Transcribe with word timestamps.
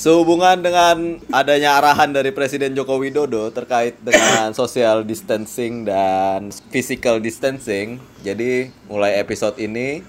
Sehubungan 0.00 0.64
dengan 0.64 1.20
adanya 1.28 1.76
arahan 1.76 2.08
dari 2.08 2.32
Presiden 2.32 2.72
Joko 2.72 2.96
Widodo 2.96 3.52
terkait 3.52 4.00
dengan 4.00 4.48
social 4.56 5.04
distancing 5.04 5.84
dan 5.84 6.48
physical 6.72 7.20
distancing, 7.20 8.00
jadi 8.24 8.72
mulai 8.88 9.20
episode 9.20 9.60
ini 9.60 10.00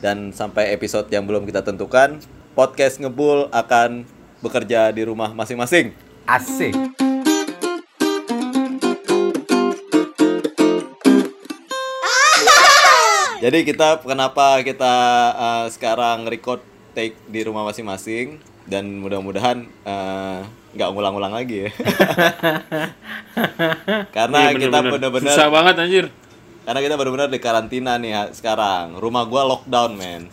dan 0.00 0.32
sampai 0.32 0.72
episode 0.72 1.12
yang 1.12 1.28
belum 1.28 1.44
kita 1.44 1.60
tentukan, 1.60 2.24
podcast 2.56 2.96
Ngebul 3.04 3.52
akan 3.52 4.08
bekerja 4.40 4.88
di 4.96 5.04
rumah 5.04 5.36
masing-masing. 5.36 5.92
Asik. 6.24 6.72
Jadi 13.44 13.60
kita 13.60 14.00
kenapa 14.00 14.64
kita 14.64 14.94
uh, 15.36 15.66
sekarang 15.68 16.24
record 16.32 16.64
take 16.96 17.12
di 17.28 17.44
rumah 17.44 17.68
masing-masing 17.68 18.53
dan 18.64 18.98
mudah-mudahan 18.98 19.58
uh, 19.82 20.40
nggak 20.70 20.88
ngulang-ulang 20.90 21.30
lagi 21.30 21.64
ya. 21.64 21.70
Karena 24.10 24.38
Iya, 24.42 24.50
kita 24.52 24.68
bener-bener. 24.72 24.92
benar-benar 24.92 25.30
Susah 25.30 25.48
banget 25.48 25.74
anjir. 25.78 26.06
karena 26.64 26.80
kita 26.80 26.94
benar-benar 26.96 27.28
di 27.28 27.38
karantina 27.38 27.92
nih 27.94 28.32
sekarang. 28.32 28.96
Rumah 28.96 29.22
gua 29.24 29.42
lockdown, 29.46 29.90
men. 29.94 30.32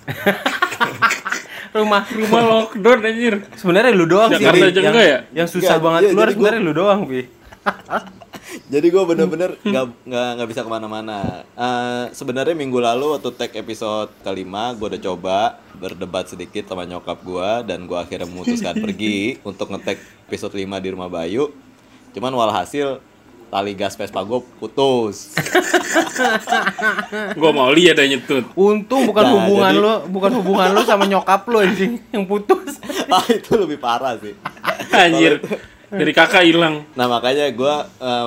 Rumah 1.75 2.01
Rumah 2.05 2.41
lockdown 2.41 2.99
anjir. 3.01 3.33
sebenarnya 3.53 3.91
lu 3.91 4.05
doang 4.05 4.29
sih 4.29 4.39
Jakarta 4.39 4.65
aja 4.65 4.79
yang, 4.81 4.95
ya? 4.95 5.19
yang 5.33 5.47
susah 5.47 5.75
Enggak, 5.75 5.83
banget 5.83 5.99
iya, 6.01 6.09
keluar 6.09 6.23
jadi 6.23 6.31
gua- 6.31 6.35
sebenarnya 6.47 6.61
lu 6.61 6.73
doang, 6.73 6.99
Bi. 7.03 7.21
Jadi 8.51 8.87
gue 8.87 9.01
bener-bener 9.01 9.49
nggak 9.61 9.83
nggak 10.03 10.27
nggak 10.35 10.47
bisa 10.47 10.61
ke 10.61 10.69
mana-mana. 10.69 11.17
Eh, 11.51 12.03
Sebenarnya 12.11 12.51
minggu 12.51 12.77
lalu 12.77 13.13
waktu 13.13 13.27
tag 13.31 13.51
episode 13.53 14.07
kelima, 14.21 14.71
gue 14.71 14.85
udah 14.87 15.01
coba 15.03 15.35
berdebat 15.73 16.27
sedikit 16.27 16.65
sama 16.65 16.83
nyokap 16.83 17.17
gue 17.19 17.47
dan 17.65 17.83
gue 17.83 17.95
akhirnya 17.95 18.25
memutuskan 18.25 18.73
pergi 18.81 19.35
untuk 19.41 19.67
ngetek 19.67 19.97
episode 20.25 20.51
5 20.51 20.61
di 20.77 20.87
rumah 20.89 21.07
Bayu. 21.07 21.49
Cuman 22.11 22.31
walhasil 22.31 22.99
tali 23.47 23.71
gas 23.71 23.93
Vespa 23.93 24.19
gue 24.21 24.39
putus. 24.57 25.31
Gua 27.35 27.49
mau 27.51 27.67
lihat 27.69 27.95
ada 27.95 28.05
nyetut. 28.05 28.43
Untung 28.53 29.05
bukan 29.05 29.21
Nah, 29.21 29.31
hubungan 29.37 29.71
jadi- 29.71 29.81
lu, 29.81 29.91
bukan 30.09 30.31
hubungan 30.39 30.67
lu 30.71 30.81
sama 30.83 31.03
nyokap 31.03 31.41
lu 31.45 31.57
anjing 31.59 31.99
yang 32.09 32.23
putus. 32.23 32.79
ah 33.11 33.23
itu 33.27 33.51
lebih 33.55 33.75
parah 33.75 34.15
sih. 34.17 34.31
Anjir. 34.89 35.39
Dari 35.91 36.11
kakak 36.11 36.41
hilang. 36.41 36.83
Nah 36.91 37.05
makanya 37.05 37.47
gue 37.47 37.73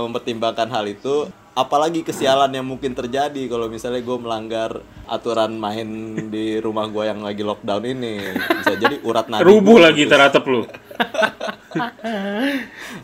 mempertimbangkan 0.05 0.69
hal 0.69 0.87
itu 0.87 1.27
apalagi 1.51 2.01
kesialan 2.01 2.51
yang 2.51 2.63
mungkin 2.63 2.93
terjadi 2.93 3.47
kalau 3.47 3.67
misalnya 3.67 3.99
gue 4.01 4.17
melanggar 4.17 4.71
aturan 5.07 5.55
main 5.55 5.87
di 6.27 6.59
rumah 6.59 6.85
gue 6.85 7.05
yang 7.05 7.21
lagi 7.21 7.41
lockdown 7.41 7.83
ini 7.87 8.19
bisa 8.59 8.75
jadi 8.75 8.99
urat 9.01 9.29
nadi 9.29 9.45
Rubuh 9.45 9.77
lagi 9.79 10.03
putus. 10.03 10.13
teratap 10.13 10.43
lu. 10.45 10.61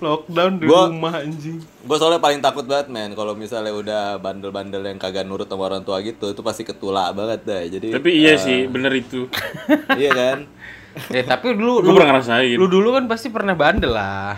Lockdown 0.00 0.52
di 0.56 0.64
Gua- 0.64 0.88
rumah 0.88 1.12
anjing. 1.16 1.56
gue 1.60 1.96
soalnya 1.96 2.18
paling 2.18 2.38
takut 2.38 2.64
banget 2.64 2.86
men 2.86 3.12
kalau 3.12 3.32
misalnya 3.34 3.70
udah 3.70 4.02
bandel-bandel 4.18 4.80
yang 4.84 4.96
kagak 4.96 5.22
nurut 5.22 5.44
sama 5.44 5.66
orang 5.66 5.80
tua 5.80 5.98
gitu 6.00 6.28
itu 6.28 6.40
pasti 6.40 6.62
ketulak 6.62 7.10
banget 7.12 7.38
deh 7.42 7.62
jadi 7.70 7.86
Tapi 7.96 8.08
iya 8.12 8.32
sih, 8.36 8.66
bener 8.66 8.90
itu. 8.94 9.26
iya 9.96 10.10
kan 10.10 10.38
Ya 11.08 11.20
tapi 11.24 11.52
dulu 11.52 11.80
Gua 11.80 11.84
lu, 11.84 11.90
pernah 11.96 12.08
ngerasain. 12.12 12.52
lu 12.52 12.66
dulu 12.66 12.88
kan 12.92 13.04
pasti 13.06 13.26
pernah 13.28 13.54
bandel 13.54 13.90
lah. 13.90 14.36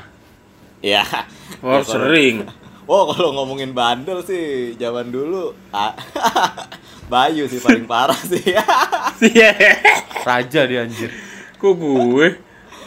Iya 0.83 1.03
Oh, 1.63 1.73
Ya, 1.73 1.81
kalau- 1.81 1.87
sering. 1.87 2.37
Oh 2.85 3.07
kalau 3.09 3.31
ngomongin 3.33 3.71
bandel 3.71 4.21
sih 4.21 4.75
zaman 4.75 5.09
dulu 5.09 5.55
ah, 5.71 5.95
Bayu 7.13 7.47
sih 7.47 7.57
paling 7.57 7.87
parah 7.87 8.19
sih 8.19 8.43
Iya. 9.23 9.51
Raja 10.21 10.61
dia 10.65 10.83
anjir. 10.83 11.09
Kok 11.57 11.73
gue? 11.73 12.29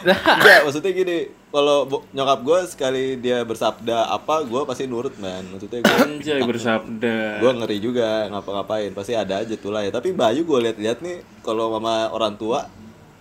Enggak, 0.04 0.60
maksudnya 0.62 0.92
gini, 0.92 1.18
kalau 1.48 1.84
nyokap 2.12 2.40
gue 2.42 2.58
sekali 2.66 3.04
dia 3.16 3.40
bersabda 3.40 4.06
apa, 4.06 4.44
gue 4.44 4.60
pasti 4.62 4.84
nurut 4.84 5.16
man. 5.16 5.42
Maksudnya 5.48 5.80
gue 5.80 5.96
Anjay 5.96 6.40
bersabda. 6.44 7.40
gue 7.40 7.50
ngeri 7.56 7.78
juga 7.78 8.28
ngapa-ngapain, 8.28 8.92
pasti 8.92 9.12
ada 9.12 9.40
aja 9.40 9.54
tuh 9.54 9.70
lah 9.70 9.80
ya. 9.80 9.90
Tapi 9.90 10.12
Bayu 10.12 10.44
gue 10.44 10.58
lihat-lihat 10.62 11.00
nih, 11.00 11.24
kalau 11.40 11.72
mama 11.72 12.08
orang 12.08 12.36
tua 12.36 12.68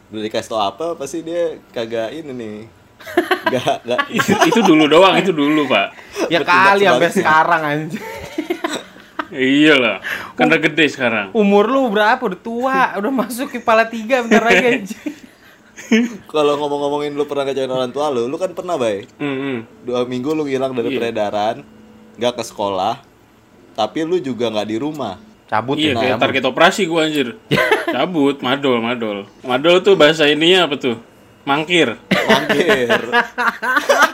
udah 0.07 0.21
dikasih 0.21 0.50
tau 0.50 0.61
apa, 0.61 0.94
pasti 0.94 1.23
dia 1.23 1.55
kagak 1.71 2.11
ini 2.13 2.31
nih. 2.31 2.57
Gak, 3.45 3.85
gak, 3.85 4.00
itu, 4.17 4.31
itu 4.47 4.59
dulu 4.61 4.88
doang, 4.88 5.13
itu 5.16 5.29
dulu, 5.29 5.66
Pak. 5.66 5.88
Ya 6.28 6.41
Bertindak 6.41 6.66
kali 6.67 6.83
sampai 6.83 7.09
sekarang 7.11 7.61
anjing. 7.63 8.03
Iya 9.29 9.73
lah. 9.75 9.97
Kan 10.33 10.47
udah 10.47 10.61
gede 10.61 10.85
sekarang. 10.88 11.28
Umur 11.31 11.66
lu 11.66 11.89
berapa? 11.89 12.22
Udah 12.22 12.39
tua, 12.39 12.79
udah 12.95 13.11
masuk 13.11 13.51
kepala 13.51 13.83
tiga 13.83 14.22
bentar 14.22 14.41
lagi 14.41 14.66
anjing. 14.73 15.13
kalau 16.25 16.56
ngomong-ngomongin 16.56 17.13
lu 17.13 17.25
pernah 17.25 17.44
kecewain 17.44 17.69
orang 17.69 17.91
tua 17.91 18.07
lu, 18.07 18.25
lu 18.25 18.35
kan 18.35 18.50
pernah 18.51 18.73
bay. 18.73 19.06
Hmm, 19.17 19.67
Dua 19.83 20.01
minggu 20.03 20.31
lu 20.31 20.47
hilang 20.47 20.72
dari 20.72 20.89
Iya. 20.89 20.97
peredaran, 20.97 21.56
gak 22.16 22.33
ke 22.33 22.44
sekolah, 22.44 23.03
tapi 23.73 24.01
lu 24.01 24.17
juga 24.17 24.47
nggak 24.47 24.66
di 24.66 24.77
rumah. 24.79 25.19
Cabut 25.45 25.77
Iya, 25.77 25.94
ya. 25.94 26.00
kayak 26.00 26.17
target 26.17 26.44
operasi 26.44 26.81
gua 26.88 27.06
anjir. 27.06 27.38
Cabut, 27.95 28.39
madol, 28.39 28.79
madol. 28.79 29.17
Madol 29.41 29.77
tuh 29.79 29.94
bahasa 29.94 30.25
ininya 30.25 30.66
apa 30.66 30.75
tuh? 30.75 30.97
Mangkir. 31.45 31.89
Mangkir. 32.09 33.00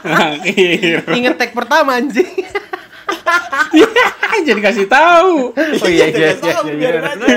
Mangkir. 0.04 1.00
Ingat 1.08 1.34
tag 1.40 1.50
pertama 1.56 1.96
anjing. 1.96 2.28
Jadi 4.46 4.60
kasih 4.60 4.86
tahu. 4.86 5.56
Oh 5.56 5.88
iya 5.88 6.06
iya 6.12 6.28
iya. 6.36 6.52
Iya, 6.68 6.72
iya. 6.76 7.00
aja. 7.00 7.36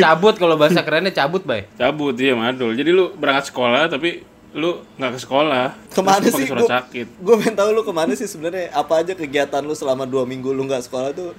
cabut 0.00 0.34
kalau 0.36 0.56
bahasa 0.56 0.80
kerennya 0.80 1.12
cabut, 1.12 1.44
Bay. 1.44 1.68
Cabut 1.76 2.16
iya 2.16 2.32
madol. 2.32 2.72
Jadi 2.72 2.88
lu 2.88 3.12
berangkat 3.12 3.52
sekolah 3.52 3.88
tapi 3.88 4.24
lu 4.52 4.80
nggak 4.96 5.12
ke 5.16 5.20
sekolah. 5.20 5.64
Ke 5.92 6.00
mana 6.00 6.24
sih? 6.24 6.44
surat 6.48 6.64
Gua- 6.64 6.72
sakit. 6.80 7.06
Gue 7.20 7.34
pengen 7.40 7.56
tahu 7.56 7.68
lu 7.72 7.82
ke 7.84 7.92
mana 7.92 8.12
sih 8.16 8.28
sebenarnya? 8.28 8.72
Apa 8.72 9.04
aja 9.04 9.12
kegiatan 9.12 9.60
lu 9.60 9.76
selama 9.76 10.08
dua 10.08 10.24
minggu 10.24 10.52
lu 10.52 10.64
nggak 10.64 10.88
sekolah 10.88 11.12
tuh 11.12 11.36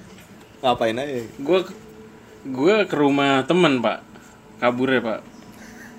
ngapain 0.61 0.97
aja? 0.97 1.25
Gue 1.37 1.65
gue 2.45 2.75
ke 2.85 2.95
rumah 2.97 3.45
temen 3.45 3.81
pak. 3.81 4.01
Kabur 4.61 4.89
ya 4.89 5.01
pak. 5.01 5.32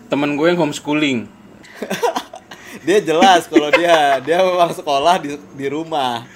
Temen 0.07 0.35
gue 0.35 0.47
yang 0.47 0.61
homeschooling. 0.61 1.27
Dia 2.85 2.99
jelas 3.01 3.47
kalau 3.47 3.71
dia 3.71 4.21
dia 4.21 4.43
memang 4.43 4.69
sekolah 4.69 5.17
di 5.17 5.33
di 5.55 5.67
rumah. 5.67 6.27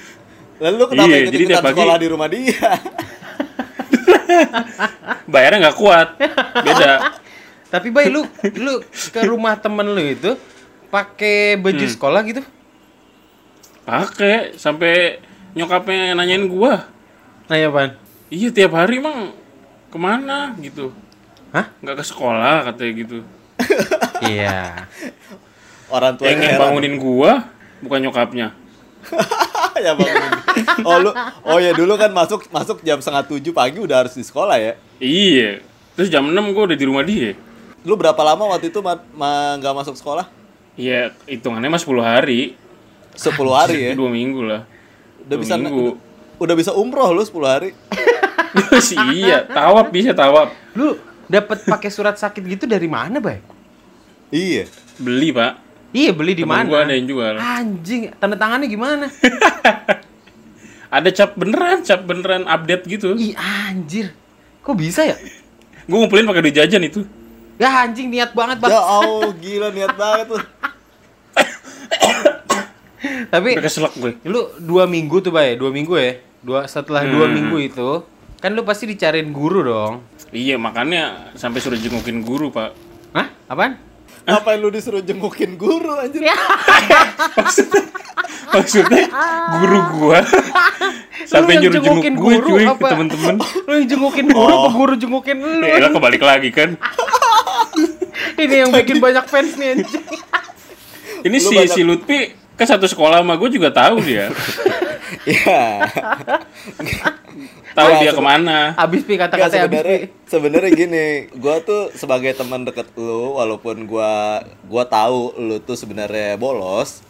Lalu 0.57 0.75
lu 0.75 0.87
kenapa 0.89 1.09
Iya, 1.09 1.19
ikut 1.21 1.33
jadi 1.35 1.45
pagi- 1.53 1.77
sekolah 1.77 1.97
di 1.97 2.09
rumah 2.09 2.29
dia? 2.31 2.69
Bayarnya 5.29 5.59
nggak 5.61 5.77
kuat. 5.77 6.09
Beda. 6.63 6.93
Tapi 7.75 7.89
Bay 7.91 8.09
lu 8.09 8.25
lu 8.57 8.81
ke 9.13 9.21
rumah 9.23 9.61
temen 9.61 9.85
lu 9.85 10.01
itu 10.01 10.41
pakai 10.89 11.61
baju 11.61 11.77
Hmm. 11.79 11.93
sekolah 11.93 12.21
gitu? 12.25 12.41
Pakai 13.85 14.57
sampai 14.57 15.21
nyokapnya 15.53 16.17
nanyain 16.17 16.49
gua. 16.49 16.89
Nanya 17.47 17.69
apaan? 17.69 17.91
Iya 18.29 18.49
tiap 18.51 18.73
hari 18.73 19.01
emang 19.01 19.37
ke 19.89 19.99
mana 19.99 20.57
gitu. 20.59 20.97
Hah? 21.51 21.69
Nggak 21.81 22.01
ke 22.01 22.05
sekolah 22.07 22.65
katanya 22.65 22.93
gitu. 22.97 23.19
Iya. 24.21 24.87
Orang 25.89 26.19
tua 26.19 26.29
Yang 26.29 26.59
bangunin 26.59 26.95
gua 26.97 27.49
bukan 27.81 27.99
nyokapnya. 28.03 28.53
ya 29.85 29.93
bangunin. 29.95 30.33
Oh 30.83 30.99
lu 30.99 31.11
oh 31.45 31.59
ya 31.59 31.73
dulu 31.73 31.95
kan 31.95 32.11
masuk 32.11 32.45
masuk 32.49 32.83
jam 32.83 32.99
setengah 32.99 33.25
tujuh 33.25 33.53
pagi 33.53 33.79
udah 33.79 34.05
harus 34.05 34.15
di 34.15 34.23
sekolah 34.23 34.59
ya. 34.59 34.75
Iya. 34.99 35.63
Terus 35.95 36.09
jam 36.09 36.27
6 36.27 36.35
gua 36.53 36.71
udah 36.71 36.79
di 36.79 36.87
rumah 36.87 37.03
dia. 37.03 37.35
Lu 37.83 37.95
berapa 37.95 38.19
lama 38.21 38.53
waktu 38.53 38.69
itu 38.69 38.79
ma- 38.79 39.03
ma- 39.15 39.57
nggak 39.57 39.75
masuk 39.75 39.95
sekolah? 39.95 40.27
Iya, 40.79 41.11
hitungannya 41.27 41.67
mah 41.69 41.81
10 41.81 41.99
hari. 41.99 42.55
10 43.19 43.35
hari 43.51 43.79
ya. 43.83 43.93
Dua 43.95 44.07
minggu 44.07 44.47
lah. 44.47 44.63
Udah 45.25 45.35
Dua 45.35 45.43
bisa 45.43 45.55
minggu. 45.59 45.99
udah 46.39 46.55
bisa 46.55 46.71
umroh 46.71 47.11
lu 47.11 47.23
10 47.23 47.35
hari. 47.47 47.71
Terus 48.71 48.95
iya, 49.15 49.43
tawab 49.43 49.91
bisa 49.91 50.15
tawab. 50.15 50.55
Lu 50.75 50.95
dapat 51.29 51.63
pakai 51.63 51.89
surat 51.89 52.17
sakit 52.17 52.41
gitu 52.43 52.65
dari 52.65 52.89
mana, 52.89 53.21
Bay? 53.21 53.39
Iya. 54.29 54.65
Beli, 54.97 55.31
Pak. 55.31 55.53
Iya, 55.89 56.13
beli 56.13 56.33
di 56.35 56.45
mana? 56.45 56.65
gua 56.65 56.83
ada 56.83 56.93
yang 56.93 57.07
jual. 57.07 57.37
Anjing, 57.37 58.13
tanda 58.19 58.35
tangannya 58.35 58.67
gimana? 58.67 59.07
Ada 60.89 61.13
cap 61.13 61.37
beneran, 61.37 61.81
cap 61.83 62.01
beneran 62.01 62.45
update 62.45 62.89
gitu. 62.89 63.13
Ih, 63.13 63.37
anjir. 63.37 64.09
Kok 64.61 64.73
bisa 64.73 65.05
ya? 65.05 65.21
Gue 65.85 65.97
ngumpulin 65.99 66.25
pakai 66.25 66.41
duit 66.41 66.57
jajan 66.57 66.81
itu. 66.83 67.05
Ya 67.57 67.85
anjing 67.85 68.09
niat 68.09 68.33
banget, 68.33 68.57
Bang. 68.57 68.73
Ya 68.73 68.81
Allah, 68.81 69.29
gila 69.35 69.69
niat 69.69 69.93
banget 69.93 70.27
lu. 70.31 70.41
Tapi 73.29 73.49
Udah 73.53 73.65
keselak 73.65 73.93
gue. 73.95 74.17
lu 74.25 74.49
dua 74.59 74.85
minggu 74.85 75.21
tuh, 75.21 75.29
Bay. 75.29 75.55
Dua 75.55 75.69
minggu 75.69 75.93
ya? 75.95 76.19
Dua 76.41 76.65
setelah 76.65 77.05
dua 77.05 77.29
Hmm. 77.29 77.35
minggu 77.37 77.57
itu, 77.63 77.91
kan 78.39 78.51
lu 78.51 78.65
pasti 78.65 78.89
dicariin 78.89 79.29
guru 79.29 79.61
dong. 79.63 80.01
Iya, 80.29 80.57
makanya 80.57 81.33
sampai 81.33 81.59
suruh 81.59 81.77
jengukin 81.77 82.21
guru, 82.21 82.49
Pak. 82.49 82.71
Hah? 83.11 83.27
Apaan? 83.47 83.81
Ngapain 84.29 84.61
lu 84.61 84.69
disuruh 84.69 85.01
jengukin 85.01 85.57
guru 85.57 85.97
anjir? 85.97 86.21
maksudnya, 87.39 87.83
maksudnya 88.51 89.05
guru 89.57 89.79
gua 89.97 90.21
sampai 91.25 91.57
Lu 91.57 91.57
yang 91.57 91.63
nyuruh 91.65 91.75
jenguk 91.75 91.89
jengukin 91.97 92.15
gue 92.15 92.33
guru 92.37 92.49
cuy 92.51 92.61
ke 92.61 92.69
apa? 92.71 92.89
temen-temen 92.93 93.35
Lu 93.41 93.73
yang 93.73 93.89
jengukin 93.89 94.27
guru 94.29 94.53
apa 94.53 94.69
guru 94.71 94.95
jengukin 94.97 95.37
lu? 95.41 95.65
ya 95.65 95.81
lah 95.81 95.91
kebalik 95.91 96.21
lagi 96.21 96.51
kan 96.51 96.77
Ini 98.37 98.55
yang 98.63 98.71
bikin 98.71 99.01
banyak 99.01 99.25
fans 99.25 99.57
nih 99.57 99.69
anjing. 99.75 100.05
Ini 101.25 101.35
lu 101.35 101.43
si 101.43 101.55
banyak- 101.57 101.73
si 101.73 101.81
Lutfi 101.83 102.19
kan 102.53 102.67
satu 102.69 102.85
sekolah 102.85 103.25
sama 103.25 103.33
gue 103.35 103.49
juga 103.49 103.73
tahu 103.73 104.05
dia. 104.05 104.29
Iya. 105.25 105.89
tahu 107.79 107.89
Nah, 107.89 108.01
dia 108.01 108.13
ke 108.13 108.23
mana. 108.23 108.59
Habis 108.75 109.03
pi 109.03 109.15
kata-kata 109.15 109.55
sebenarnya 109.61 109.99
pi. 110.01 110.11
sebenarnya 110.25 110.71
gini, 110.83 111.07
gua 111.35 111.59
tuh 111.61 111.89
sebagai 111.93 112.33
teman 112.33 112.63
deket 112.63 112.91
lu 112.93 113.35
walaupun 113.35 113.85
gua 113.85 114.43
gua 114.63 114.83
tahu 114.85 115.39
lu 115.39 115.57
tuh 115.59 115.75
sebenarnya 115.75 116.35
bolos, 116.35 117.01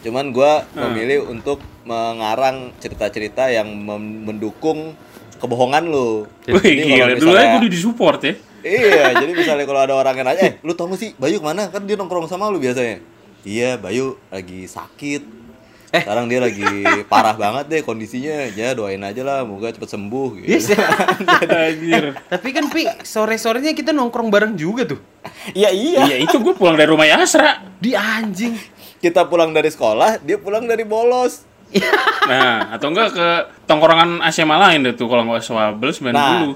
cuman 0.00 0.28
gua 0.28 0.68
Hmm. 0.70 0.92
memilih 0.92 1.24
untuk 1.26 1.58
mengarang 1.82 2.70
cerita-cerita 2.76 3.48
yang 3.48 3.64
mem- 3.66 4.22
mendukung 4.24 4.92
kebohongan 5.36 5.84
lu. 5.84 6.28
Wih 6.44 6.58
Jadi 6.58 6.82
gila, 6.84 7.04
dulu 7.14 7.30
aja 7.30 7.38
misalnya- 7.38 7.48
gue 7.48 7.60
udah 7.60 7.72
disupport 7.72 8.20
ya. 8.20 8.34
Iya, 8.58 9.02
jadi 9.22 9.32
misalnya 9.32 9.64
kalau 9.64 9.80
ada 9.80 9.94
orang 9.94 10.14
yang 10.14 10.26
nanya, 10.26 10.42
eh 10.42 10.52
lu 10.60 10.74
tau 10.74 10.84
gak 10.86 10.98
sih 10.98 11.14
Bayu 11.14 11.38
ke 11.38 11.46
mana? 11.46 11.66
Kan 11.68 11.86
dia 11.86 11.94
nongkrong 11.94 12.26
sama 12.26 12.46
lu 12.46 12.58
biasanya. 12.58 12.98
Iya, 13.40 13.76
Bayu 13.76 14.18
lagi 14.28 14.66
sakit. 14.66 15.22
Eh. 15.88 16.04
Sekarang 16.04 16.28
dia 16.28 16.36
lagi 16.36 16.64
parah 17.08 17.32
banget 17.32 17.64
deh 17.72 17.80
kondisinya. 17.80 18.52
Ya 18.52 18.76
doain 18.76 19.00
aja 19.00 19.24
lah, 19.24 19.40
moga 19.48 19.72
cepet 19.72 19.88
sembuh. 19.88 20.28
Gitu. 20.44 20.48
Yes, 20.52 20.68
ya. 20.68 20.84
Anjir. 21.72 22.04
Tapi 22.28 22.48
kan 22.52 22.68
pi 22.68 22.84
sore-sorenya 23.00 23.72
kita 23.72 23.96
nongkrong 23.96 24.28
bareng 24.28 24.52
juga 24.52 24.84
tuh. 24.84 25.00
Iya 25.56 25.72
iya. 25.72 26.00
Iya 26.04 26.16
itu 26.28 26.36
gue 26.44 26.52
pulang 26.52 26.76
dari 26.76 26.92
rumah 26.92 27.08
Yasra. 27.08 27.64
Di 27.80 27.96
anjing. 27.96 28.52
Kita 29.00 29.24
pulang 29.30 29.54
dari 29.56 29.70
sekolah, 29.72 30.20
dia 30.20 30.36
pulang 30.36 30.68
dari 30.68 30.84
bolos. 30.84 31.44
Nah, 32.28 32.76
atau 32.76 32.92
enggak 32.92 33.16
ke 33.16 33.28
tongkrongan 33.64 34.20
SMA 34.28 34.52
lain 34.60 34.84
deh 34.84 34.92
tuh 34.92 35.08
kalau 35.08 35.24
nggak 35.24 35.40
swabel 35.40 35.88
90. 35.88 36.12
Nah, 36.12 36.52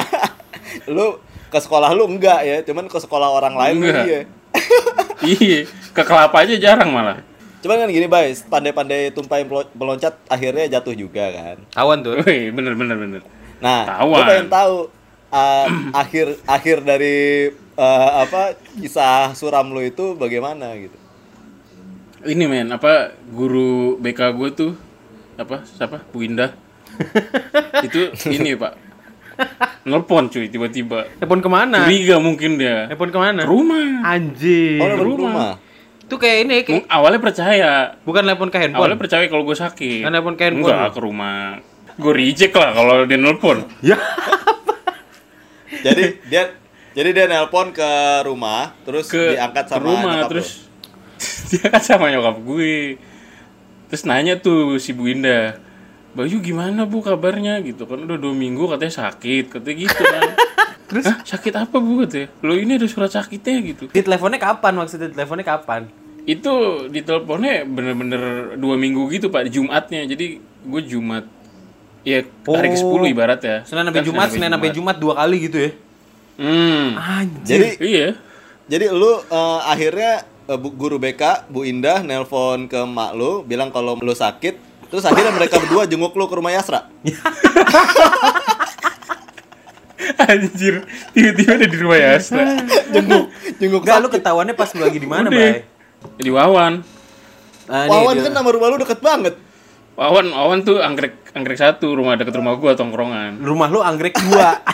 lu 0.96 1.20
ke 1.52 1.58
sekolah 1.60 1.92
lu 1.92 2.08
enggak 2.08 2.40
ya, 2.48 2.56
cuman 2.64 2.88
ke 2.88 2.96
sekolah 2.96 3.28
orang 3.28 3.60
lain 3.60 3.76
Enggak. 3.76 4.04
iya. 4.08 4.20
iya, 5.20 5.60
ke 5.92 6.00
kelapa 6.00 6.48
aja 6.48 6.56
jarang 6.56 6.96
malah. 6.96 7.20
Cuman 7.66 7.82
kan 7.82 7.90
gini, 7.90 8.06
Bay, 8.06 8.30
pandai-pandai 8.46 9.10
tumpahin 9.10 9.50
pelo- 9.50 9.66
meloncat 9.74 10.14
akhirnya 10.30 10.78
jatuh 10.78 10.94
juga 10.94 11.26
kan. 11.34 11.56
Tawan 11.74 11.98
tuh. 12.06 12.22
Wih, 12.22 12.54
bener 12.54 12.78
bener 12.78 12.94
bener. 12.94 13.22
Nah, 13.58 13.82
Tawan. 13.90 14.22
gue 14.22 14.30
pengen 14.30 14.46
tahu 14.46 14.74
uh, 15.34 15.66
akhir 16.06 16.38
akhir 16.46 16.86
dari 16.86 17.50
uh, 17.74 18.22
apa 18.22 18.54
kisah 18.78 19.34
suram 19.34 19.74
lu 19.74 19.82
itu 19.82 20.14
bagaimana 20.14 20.78
gitu. 20.78 20.94
Ini 22.22 22.46
men, 22.46 22.70
apa 22.70 23.10
guru 23.34 23.98
BK 23.98 24.20
gue 24.38 24.48
tuh 24.54 24.72
apa 25.34 25.66
siapa 25.66 26.06
Bu 26.14 26.22
Indah 26.24 26.54
itu 27.86 28.08
ini 28.32 28.56
pak 28.56 28.72
nelpon 29.84 30.32
cuy 30.32 30.48
tiba-tiba 30.48 31.12
Telepon 31.20 31.44
ke 31.44 31.48
mana? 31.52 31.84
curiga 31.84 32.16
mungkin 32.16 32.56
dia 32.56 32.88
Telepon 32.88 33.12
ke 33.12 33.18
mana? 33.20 33.44
ke 33.44 33.50
rumah 33.52 34.16
Anjing. 34.16 34.80
Oh, 34.80 34.88
rumah. 34.88 34.96
ke 34.96 35.04
rumah. 35.04 35.50
Itu 36.06 36.22
kayak 36.22 36.38
ini 36.46 36.56
kayak 36.62 36.86
awalnya 36.86 37.18
percaya. 37.18 37.72
Bukan 38.06 38.22
telepon 38.22 38.48
ke 38.48 38.58
handphone. 38.62 38.78
awalnya 38.78 38.98
percaya 38.98 39.26
kalau 39.26 39.42
gue 39.42 39.58
sakit. 39.58 40.06
Kan 40.06 40.14
nelpon 40.14 40.38
ke 40.38 40.44
handphone. 40.46 40.70
enggak 40.70 40.94
ke 40.94 41.00
rumah. 41.02 41.58
Gue 41.98 42.12
reject 42.14 42.54
lah 42.54 42.70
kalau 42.70 43.02
dia 43.10 43.18
nelpon. 43.18 43.66
Ya. 43.82 43.98
Jadi 45.86 46.04
dia 46.30 46.54
jadi 46.96 47.12
dia 47.12 47.26
nelpon 47.28 47.76
ke 47.76 47.90
rumah, 48.24 48.72
terus 48.88 49.12
ke 49.12 49.36
diangkat 49.36 49.68
ke 49.68 49.72
sama 49.76 49.84
rumah 49.84 50.12
nyokap 50.16 50.30
terus 50.32 50.48
dia 51.52 51.68
kan 51.68 51.82
sama 51.84 52.08
nyokap 52.08 52.40
gue. 52.40 52.96
Terus 53.92 54.02
nanya 54.08 54.40
tuh 54.40 54.80
si 54.80 54.96
Bu 54.96 55.12
Indah 55.12 55.60
Bayu 56.16 56.40
gimana 56.40 56.88
bu 56.88 57.04
kabarnya? 57.04 57.60
Gitu 57.60 57.84
kan 57.84 58.08
udah 58.08 58.16
dua 58.16 58.32
minggu 58.32 58.64
katanya 58.72 58.94
sakit 59.04 59.52
katanya 59.52 59.76
gitu 59.84 60.00
kan 60.00 60.24
terus 60.86 61.04
Hah, 61.04 61.18
sakit 61.20 61.54
apa 61.56 61.76
bu 61.76 62.02
katanya 62.02 62.30
lo 62.40 62.54
ini 62.54 62.74
ada 62.74 62.86
surat 62.86 63.08
sakitnya 63.08 63.58
gitu 63.64 63.84
Di 63.88 64.00
teleponnya 64.00 64.38
kapan 64.38 64.72
maksudnya? 64.76 65.08
Teleponnya 65.08 65.42
kapan? 65.44 65.82
itu 66.24 66.50
di 66.88 67.00
teleponnya 67.00 67.62
bener-bener 67.62 68.22
dua 68.54 68.74
minggu 68.74 69.06
gitu 69.10 69.28
pak 69.28 69.46
Jumatnya 69.46 70.02
jadi 70.04 70.38
gue 70.40 70.82
Jumat 70.84 71.22
ya 72.02 72.22
hari 72.44 72.68
ke 72.68 72.76
10 72.76 72.86
Oh. 72.86 73.02
ibarat 73.04 73.38
ya 73.38 73.62
Senin 73.62 73.82
sampai 73.84 74.00
Kan 74.00 74.06
Jumat, 74.06 74.28
Senin 74.30 74.50
sampai 74.50 74.70
Jumat 74.70 74.96
dua 74.96 75.14
kali 75.16 75.36
gitu 75.40 75.58
ya. 75.60 75.70
hmm 76.36 76.86
Anjing. 76.94 77.46
Jadi 77.46 77.68
iya 77.80 78.08
jadi 78.66 78.90
lu 78.90 79.06
uh, 79.06 79.22
akhirnya 79.64 80.26
uh, 80.44 80.54
Bu- 80.54 80.70
guru 80.72 80.98
BK 80.98 81.46
Bu 81.46 81.62
Indah 81.62 82.02
nelpon 82.02 82.66
ke 82.66 82.78
mak 82.80 83.14
lu 83.14 83.42
bilang 83.42 83.70
kalau 83.70 83.94
lu 83.94 84.10
sakit, 84.10 84.58
terus 84.88 85.02
akhirnya 85.02 85.30
mereka 85.30 85.58
berdua 85.58 85.86
jenguk 85.86 86.10
lu 86.12 86.26
ke 86.26 86.34
rumah 86.34 86.50
Yasra. 86.50 86.90
anjir 90.18 90.84
tiba-tiba 91.10 91.52
ada 91.54 91.66
di 91.66 91.76
rumah 91.76 91.96
Yasra 91.96 92.44
jenguk 92.90 93.32
jenguk 93.56 93.82
Enggak 93.82 93.98
lu 93.98 94.08
ketahuannya 94.10 94.52
pas 94.52 94.68
lu 94.70 94.80
lagi 94.80 94.98
di 94.98 95.06
mana. 95.06 95.28
Bay? 95.28 95.64
di 96.16 96.28
Wawan 96.28 96.84
Nah, 97.66 97.82
Wawan 97.84 98.14
kan 98.20 98.30
nama 98.30 98.46
rumah 98.46 98.68
lu 98.68 98.78
deket 98.78 99.02
banget. 99.02 99.34
Wawan, 99.92 100.30
Wawan 100.30 100.62
tuh 100.62 100.78
anggrek 100.78 101.34
anggrek 101.34 101.58
satu 101.58 101.90
rumah 101.92 102.14
deket 102.14 102.30
rumah 102.32 102.54
gua 102.54 102.72
tongkrongan. 102.72 103.42
rumah 103.42 103.66
lu 103.66 103.80
anggrek 103.80 104.14
dua. 104.22 104.60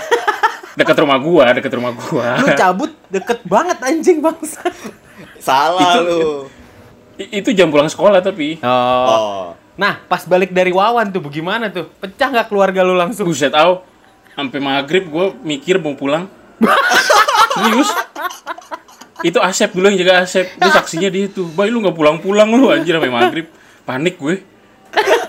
Deket 0.72 0.96
rumah 0.98 1.16
gua, 1.16 1.52
deket 1.52 1.72
rumah 1.72 1.92
gua. 1.92 2.36
lu 2.36 2.48
cabut 2.52 2.92
deket 3.06 3.44
banget 3.44 3.76
anjing 3.80 4.20
bangsa. 4.20 4.60
Salah 5.38 6.00
lu. 6.00 6.48
I- 7.16 7.40
itu 7.40 7.52
jam 7.52 7.68
pulang 7.68 7.88
sekolah 7.88 8.20
tapi. 8.20 8.56
Oh. 8.60 8.68
Oh. 9.06 9.44
Nah, 9.72 10.00
pas 10.02 10.24
balik 10.24 10.48
dari 10.48 10.68
Wawan 10.68 11.08
tuh 11.08 11.20
bagaimana 11.20 11.68
tuh? 11.68 11.88
Pecah 11.94 12.28
nggak 12.28 12.48
keluarga 12.48 12.80
lu 12.80 12.92
langsung? 12.92 13.24
Buset 13.24 13.52
au. 13.52 13.84
Sampai 14.32 14.58
maghrib 14.58 15.08
gua 15.12 15.36
mikir 15.44 15.76
mau 15.76 15.92
pulang. 15.92 16.28
Serius? 17.56 17.90
Itu 19.22 19.38
Asep 19.38 19.70
dulu 19.76 19.92
yang 19.92 19.98
jaga 20.00 20.24
Asep. 20.24 20.56
Itu 20.56 20.68
saksinya 20.72 21.08
dia 21.12 21.28
tuh. 21.28 21.46
Bay 21.52 21.68
lu 21.70 21.84
nggak 21.84 21.94
pulang-pulang 21.94 22.48
lu 22.50 22.72
anjir 22.72 22.96
sampai 22.96 23.12
maghrib. 23.12 23.46
Panik 23.82 24.16
gue. 24.18 24.40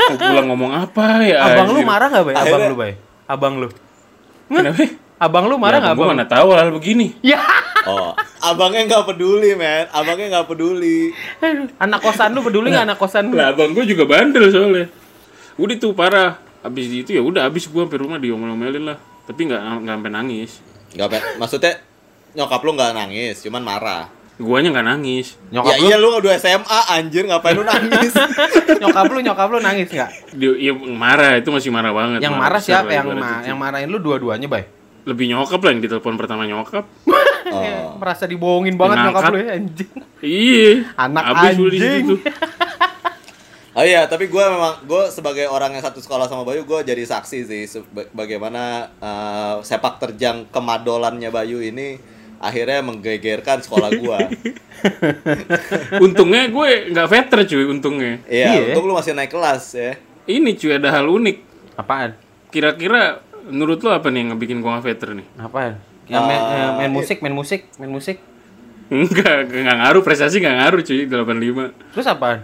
Mau 0.04 0.18
pulang 0.20 0.46
ngomong 0.52 0.72
apa 0.76 1.24
ya? 1.24 1.44
Abang 1.46 1.72
lu 1.72 1.80
anjir. 1.82 1.88
marah 1.88 2.08
nggak, 2.12 2.24
Bay? 2.26 2.36
Abang 2.36 2.62
lu, 2.68 2.76
Bay? 2.76 2.92
Abang 3.28 3.54
lu. 3.60 3.68
Kenapa? 4.50 4.84
Abang 5.24 5.46
lu 5.48 5.56
marah 5.56 5.80
Ya, 5.80 5.84
nggak, 5.88 5.96
gua 5.96 6.06
Bang? 6.06 6.12
mana 6.20 6.26
tahu 6.28 6.48
hal 6.52 6.70
begini. 6.76 7.08
Ya. 7.24 7.40
Oh, 7.84 8.16
abangnya 8.40 8.88
nggak 8.88 9.04
peduli, 9.12 9.60
men. 9.60 9.92
Abangnya 9.92 10.40
nggak 10.40 10.48
peduli. 10.52 11.12
Anak 11.80 12.00
kosan 12.00 12.32
lu 12.32 12.40
peduli 12.40 12.72
nggak 12.72 12.88
anak 12.92 13.00
kosan 13.00 13.32
lu? 13.32 13.36
Lah 13.36 13.52
abang 13.52 13.76
gue 13.76 13.84
juga 13.84 14.08
bandel 14.08 14.48
soalnya. 14.52 14.88
Udah 15.60 15.76
tuh 15.76 15.92
parah. 15.92 16.43
Habis 16.64 16.86
itu 16.90 17.12
ya 17.12 17.20
udah 17.20 17.52
habis 17.52 17.68
gue 17.68 17.82
sampai 17.84 18.00
rumah 18.00 18.18
diomel-omelin 18.18 18.88
lah. 18.88 18.98
Tapi 19.28 19.52
nggak 19.52 19.62
nggak 19.84 19.96
sampai 20.00 20.12
nangis. 20.12 20.52
Nggak, 20.96 21.08
Pe. 21.12 21.18
maksudnya 21.38 21.74
nyokap 22.34 22.62
lu 22.64 22.72
nggak 22.74 22.92
nangis, 22.96 23.36
cuman 23.44 23.62
marah. 23.62 24.04
Guanya 24.34 24.74
nggak 24.74 24.88
nangis. 24.88 25.38
Nyokap 25.54 25.70
ya 25.70 25.78
lu, 25.78 25.86
iya 25.86 25.96
lu 26.00 26.10
udah 26.18 26.34
SMA 26.42 26.80
anjir 26.90 27.24
ngapain 27.30 27.54
lu 27.54 27.62
nangis? 27.62 28.12
nyokap 28.82 29.06
lu, 29.12 29.20
nyokap 29.22 29.48
lu 29.52 29.60
nangis 29.62 29.88
nggak? 29.92 30.10
Dia 30.34 30.52
ya, 30.58 30.74
marah 30.74 31.38
itu 31.38 31.50
masih 31.54 31.70
marah 31.70 31.94
banget. 31.94 32.20
Yang 32.24 32.34
Marah 32.34 32.42
marah 32.58 32.62
siapa? 32.62 32.90
Yang 32.90 33.08
ma 33.14 33.30
itu. 33.38 33.48
yang 33.52 33.58
marahin 33.62 33.90
lu 33.92 34.00
dua-duanya, 34.02 34.48
Bay? 34.50 34.66
Lebih 35.04 35.36
nyokap 35.36 35.60
lah 35.62 35.70
yang 35.76 35.82
ditelepon 35.84 36.16
pertama 36.18 36.48
nyokap. 36.48 36.86
Oh. 37.52 37.94
Merasa 38.02 38.26
dibohongin 38.26 38.74
banget 38.74 38.98
Ngangkat. 39.04 39.14
nyokap 39.14 39.32
lu 39.32 39.38
ya, 39.38 39.50
anjing. 39.54 39.92
iya. 40.24 40.72
Anak 40.98 41.24
gua 41.30 41.50
di 41.54 41.78
anjing. 41.78 42.06
Oh 43.74 43.82
iya, 43.82 44.06
tapi 44.06 44.30
gue 44.30 44.44
memang 44.46 44.86
gue 44.86 45.04
sebagai 45.10 45.50
orang 45.50 45.74
yang 45.74 45.82
satu 45.82 45.98
sekolah 45.98 46.30
sama 46.30 46.46
Bayu, 46.46 46.62
gue 46.62 46.80
jadi 46.86 47.02
saksi 47.10 47.40
sih 47.42 47.66
bagaimana 48.14 48.94
eh, 49.02 49.56
sepak 49.66 49.98
terjang 49.98 50.46
kemadolannya 50.54 51.34
Bayu 51.34 51.58
ini 51.58 51.98
akhirnya 52.38 52.86
menggegerkan 52.86 53.66
sekolah 53.66 53.90
gue. 53.90 54.20
Untungnya 56.06 56.52
gue 56.52 56.92
nggak 56.92 57.08
veter 57.10 57.40
cuy 57.48 57.66
untungnya. 57.66 58.20
Iya, 58.28 58.48
Iya. 58.52 58.64
untung 58.70 58.92
lu 58.92 58.94
masih 58.94 59.16
naik 59.16 59.32
kelas 59.32 59.64
ya. 59.74 59.92
Ini 60.28 60.54
cuy 60.54 60.78
ada 60.78 60.92
hal 60.92 61.08
unik. 61.08 61.38
Apaan? 61.74 62.14
Kira-kira 62.54 63.24
menurut 63.50 63.82
lo 63.82 63.90
apa 63.90 64.12
nih 64.14 64.20
yang 64.22 64.30
ngebikin 64.36 64.62
gue 64.62 64.70
nggak 64.70 64.86
veter 64.86 65.10
nih? 65.18 65.26
Apaan? 65.40 65.80
Yang 66.06 66.24
main, 66.28 66.42
eh, 66.44 66.70
main 66.84 66.92
musik, 66.92 67.18
main 67.24 67.34
musik, 67.34 67.62
main 67.80 67.90
musik. 67.90 68.18
Enggak, 68.92 69.50
nggak 69.50 69.78
ngaruh 69.80 70.04
prestasi 70.04 70.44
nggak 70.44 70.58
ngaruh 70.60 70.82
cuy 70.84 71.00
85. 71.08 71.72
Terus 71.96 72.08
apaan? 72.12 72.40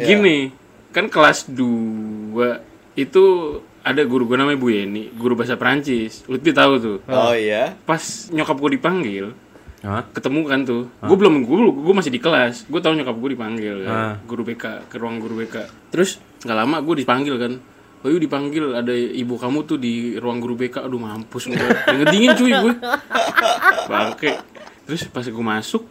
Iya. 0.00 0.16
Gini, 0.16 0.48
kan 0.96 1.12
kelas 1.12 1.52
2 1.52 2.96
itu 2.96 3.24
ada 3.80 4.02
guru 4.04 4.24
gue 4.28 4.36
namanya 4.36 4.56
Bu 4.56 4.72
Yeni, 4.72 5.12
guru 5.12 5.36
bahasa 5.36 5.60
Perancis. 5.60 6.24
Lutfi 6.24 6.56
tahu 6.56 6.72
tuh. 6.80 6.98
Oh 7.04 7.36
iya. 7.36 7.76
Pas 7.84 8.00
nyokap 8.32 8.56
gue 8.56 8.80
dipanggil, 8.80 9.32
Hah? 9.84 10.04
ketemu 10.12 10.40
kan 10.48 10.60
tuh. 10.64 10.88
Gue 11.04 11.16
belum 11.16 11.44
gue 11.44 11.56
gue 11.84 11.94
masih 11.96 12.12
di 12.12 12.20
kelas. 12.20 12.64
Gue 12.68 12.80
tahu 12.80 12.96
nyokap 12.96 13.16
gue 13.16 13.30
dipanggil 13.36 13.74
kan. 13.84 14.20
Guru 14.24 14.42
BK 14.48 14.88
ke 14.88 14.96
ruang 14.96 15.20
guru 15.20 15.44
BK. 15.44 15.68
Terus 15.92 16.16
nggak 16.44 16.56
lama 16.56 16.76
gue 16.80 16.94
dipanggil 17.00 17.36
kan. 17.40 17.52
Bayu 18.00 18.16
dipanggil 18.16 18.72
ada 18.72 18.96
ibu 18.96 19.36
kamu 19.36 19.68
tuh 19.68 19.76
di 19.76 20.16
ruang 20.16 20.40
guru 20.40 20.56
BK. 20.56 20.84
Aduh 20.84 21.00
mampus 21.00 21.48
gue. 21.48 21.68
Ngedingin 21.92 22.32
cuy 22.36 22.52
gue. 22.52 22.74
Bangke. 23.88 24.40
Terus 24.88 25.06
pas 25.06 25.22
gue 25.22 25.44
masuk, 25.44 25.86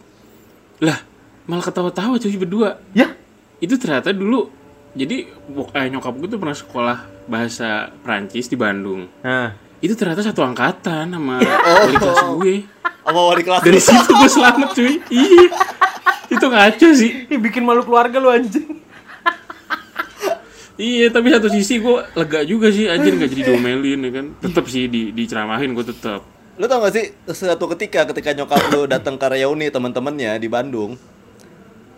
lah 0.84 1.00
malah 1.48 1.64
ketawa-tawa 1.64 2.20
cuy 2.20 2.36
berdua 2.36 2.78
Ya. 2.92 3.16
Itu 3.60 3.76
ternyata 3.76 4.10
dulu 4.10 4.50
jadi 4.92 5.24
bok- 5.46 5.72
eh, 5.72 5.88
nyokap 5.88 6.14
gue 6.16 6.28
tuh 6.28 6.40
pernah 6.40 6.56
sekolah 6.56 6.98
bahasa 7.26 7.70
Prancis 8.00 8.46
di 8.46 8.56
Bandung 8.56 9.06
Nah. 9.20 9.54
itu 9.80 9.94
ternyata 9.94 10.20
satu 10.20 10.42
angkatan 10.42 11.08
sama 11.08 11.40
wali 11.80 11.96
kelas 11.96 12.22
gue 12.34 12.56
Sama 13.00 13.22
wali 13.26 13.42
kelas 13.42 13.62
dari 13.62 13.80
situ 13.80 14.12
gue 14.12 14.30
selamat 14.30 14.70
cuy 14.72 14.94
iya 15.10 15.46
itu 16.30 16.46
ngaco 16.46 16.88
sih. 16.94 17.26
Ih, 17.26 17.40
bikin 17.40 17.66
malu 17.66 17.82
keluarga 17.82 18.16
lu 18.16 18.30
anjing. 18.30 18.78
Iya, 20.78 21.12
tapi 21.12 21.28
satu 21.28 21.50
sisi 21.50 21.76
gue 21.78 21.92
lega 22.14 22.40
juga 22.46 22.70
sih 22.70 22.88
anjir 22.88 23.12
nggak 23.12 23.30
jadi 23.30 23.44
diomelin 23.50 24.00
ya 24.00 24.12
kan. 24.14 24.26
Tetep 24.40 24.66
sih 24.66 24.86
di 24.86 25.10
diceramahin 25.10 25.74
gue 25.74 25.84
tetep. 25.84 26.22
Lu 26.56 26.66
tau 26.68 26.80
gak 26.80 26.94
sih 26.94 27.06
suatu 27.26 27.68
ketika 27.74 28.06
ketika 28.06 28.32
nyokap 28.32 28.62
lu 28.70 28.86
datang 28.86 29.18
ke 29.18 29.28
reuni 29.28 29.68
teman-temannya 29.68 30.38
di 30.38 30.48
Bandung, 30.48 30.96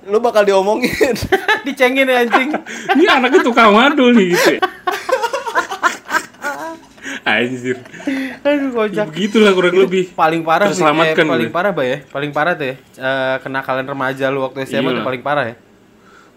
lu 0.03 0.17
bakal 0.17 0.41
diomongin. 0.41 1.13
Dicengin 1.65 2.05
ya 2.05 2.21
anjing. 2.21 2.49
Ini 2.97 3.03
anaknya 3.07 3.39
tukang 3.41 3.71
madul 3.71 4.11
nih 4.11 4.31
gitu. 4.31 4.49
ya. 4.55 4.59
Anjir. 7.21 7.77
Aduh 8.41 8.69
kocak. 8.73 9.05
Begitulah 9.09 9.51
kurang 9.51 9.73
lebih. 9.77 10.09
Paling 10.11 10.41
parah 10.41 10.67
Terselamatkan 10.67 11.21
eh, 11.21 11.29
paling 11.29 11.47
gue. 11.47 11.53
parah 11.53 11.71
Bay 11.71 11.87
ya. 11.87 11.97
Paling 12.03 12.31
parah 12.31 12.53
tuh 12.53 12.65
ya. 12.67 12.75
Eh, 12.77 13.35
kenakalan 13.39 13.83
remaja 13.83 14.27
lu 14.27 14.41
waktu 14.41 14.63
SMA 14.63 14.81
Iyalah. 14.81 14.95
tuh 14.95 15.05
paling 15.05 15.21
parah 15.21 15.43
ya. 15.47 15.55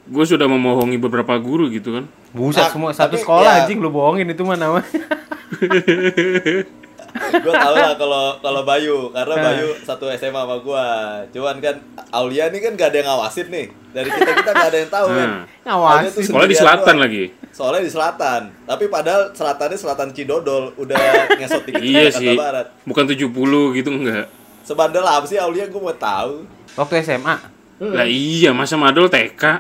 Gue 0.05 0.23
sudah 0.23 0.45
memohongi 0.45 0.97
beberapa 0.97 1.33
guru 1.39 1.69
gitu 1.69 1.91
kan. 1.91 2.05
Buset 2.31 2.61
Ah, 2.61 2.69
semua 2.69 2.91
satu 2.93 3.11
tapi 3.11 3.17
sekolah 3.17 3.49
ya- 3.49 3.57
anjing 3.65 3.79
lu 3.79 3.89
bohongin 3.89 4.27
itu 4.27 4.43
mah 4.43 4.55
namanya. 4.55 4.85
gue 7.15 7.53
tau 7.53 7.75
lah 7.75 7.95
kalau 7.95 8.25
kalau 8.39 8.63
Bayu 8.63 9.09
karena 9.09 9.35
Nah. 9.35 9.45
Bayu 9.49 9.69
satu 9.81 10.11
SMA 10.11 10.35
sama 10.37 10.57
gua. 10.59 10.87
Cuman 11.31 11.57
kan 11.59 11.77
Aulia 12.11 12.51
nih 12.51 12.61
kan 12.61 12.73
gak 12.75 12.91
ada 12.91 12.97
yang 12.97 13.09
ngawasin 13.09 13.47
nih. 13.49 13.67
Dari 13.91 14.09
kita 14.09 14.31
kita 14.35 14.51
gak 14.53 14.69
ada 14.69 14.79
yang 14.81 14.91
tahu 14.91 15.07
kan. 15.09 15.29
Nah. 15.29 15.43
Ngawasin. 15.65 16.11
Tuh 16.11 16.23
Sekolah 16.25 16.47
di 16.47 16.57
selatan 16.57 16.85
doang. 16.91 17.01
lagi. 17.01 17.25
Soalnya 17.49 17.83
di 17.83 17.93
selatan. 17.93 18.41
Tapi 18.65 18.85
padahal 18.87 19.23
selatannya 19.31 19.79
selatan 19.79 20.09
Cidodol 20.11 20.75
udah 20.75 20.99
ngesot 21.39 21.63
dikit 21.65 21.79
ke 21.79 21.87
Iya 21.87 22.03
Jakarta 22.09 22.19
sih. 22.19 22.35
Barat. 22.35 22.67
Bukan 22.83 23.05
70 23.07 23.79
gitu 23.79 23.89
enggak. 23.91 24.27
Sebandel 24.61 25.05
apa 25.05 25.25
sih 25.25 25.39
Aulia 25.39 25.65
gue 25.65 25.79
mau 25.79 25.93
tahu. 25.93 26.43
Waktu 26.75 26.95
SMA 27.01 27.37
Lah 27.77 28.07
iya, 28.07 28.51
masa 28.51 28.75
madul 28.75 29.07
TK. 29.07 29.43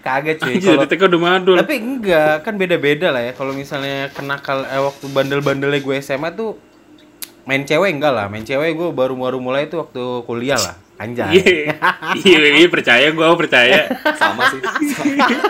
kagak 0.00 0.36
cuy. 0.40 0.56
Anjir, 0.56 0.76
dari 0.76 0.88
TK 0.88 1.02
udah 1.08 1.20
madul. 1.20 1.56
tapi 1.60 1.76
enggak 1.78 2.42
kan 2.42 2.54
beda-beda 2.56 3.12
lah 3.12 3.22
ya. 3.22 3.32
Kalau 3.36 3.52
misalnya 3.52 4.08
kenakal 4.12 4.64
eh, 4.66 4.80
waktu 4.80 5.06
bandel-bandelnya 5.12 5.80
gue 5.80 5.96
SMA 6.00 6.32
tuh 6.34 6.56
main 7.44 7.62
cewek 7.64 7.92
enggak 7.92 8.12
lah. 8.12 8.26
Main 8.32 8.44
cewek 8.44 8.76
gue 8.76 8.88
baru-baru 8.92 9.38
mulai 9.38 9.68
tuh 9.68 9.84
waktu 9.86 10.02
kuliah 10.24 10.58
lah. 10.58 10.76
Anjay. 11.00 11.32
Iya, 11.32 12.36
iya, 12.36 12.38
iya, 12.60 12.68
percaya 12.68 13.08
gue 13.08 13.24
percaya. 13.32 13.88
Sama 14.20 14.52
sih. 14.52 14.60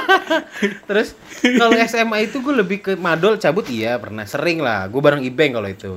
Terus 0.88 1.18
kalau 1.58 1.74
SMA 1.90 2.30
itu 2.30 2.38
gue 2.38 2.54
lebih 2.54 2.78
ke 2.78 2.92
madol 2.94 3.34
cabut 3.34 3.66
iya 3.66 3.98
pernah 3.98 4.22
sering 4.30 4.62
lah. 4.62 4.86
Gue 4.86 5.02
bareng 5.02 5.26
Ibeng 5.26 5.58
kalau 5.58 5.66
itu. 5.66 5.92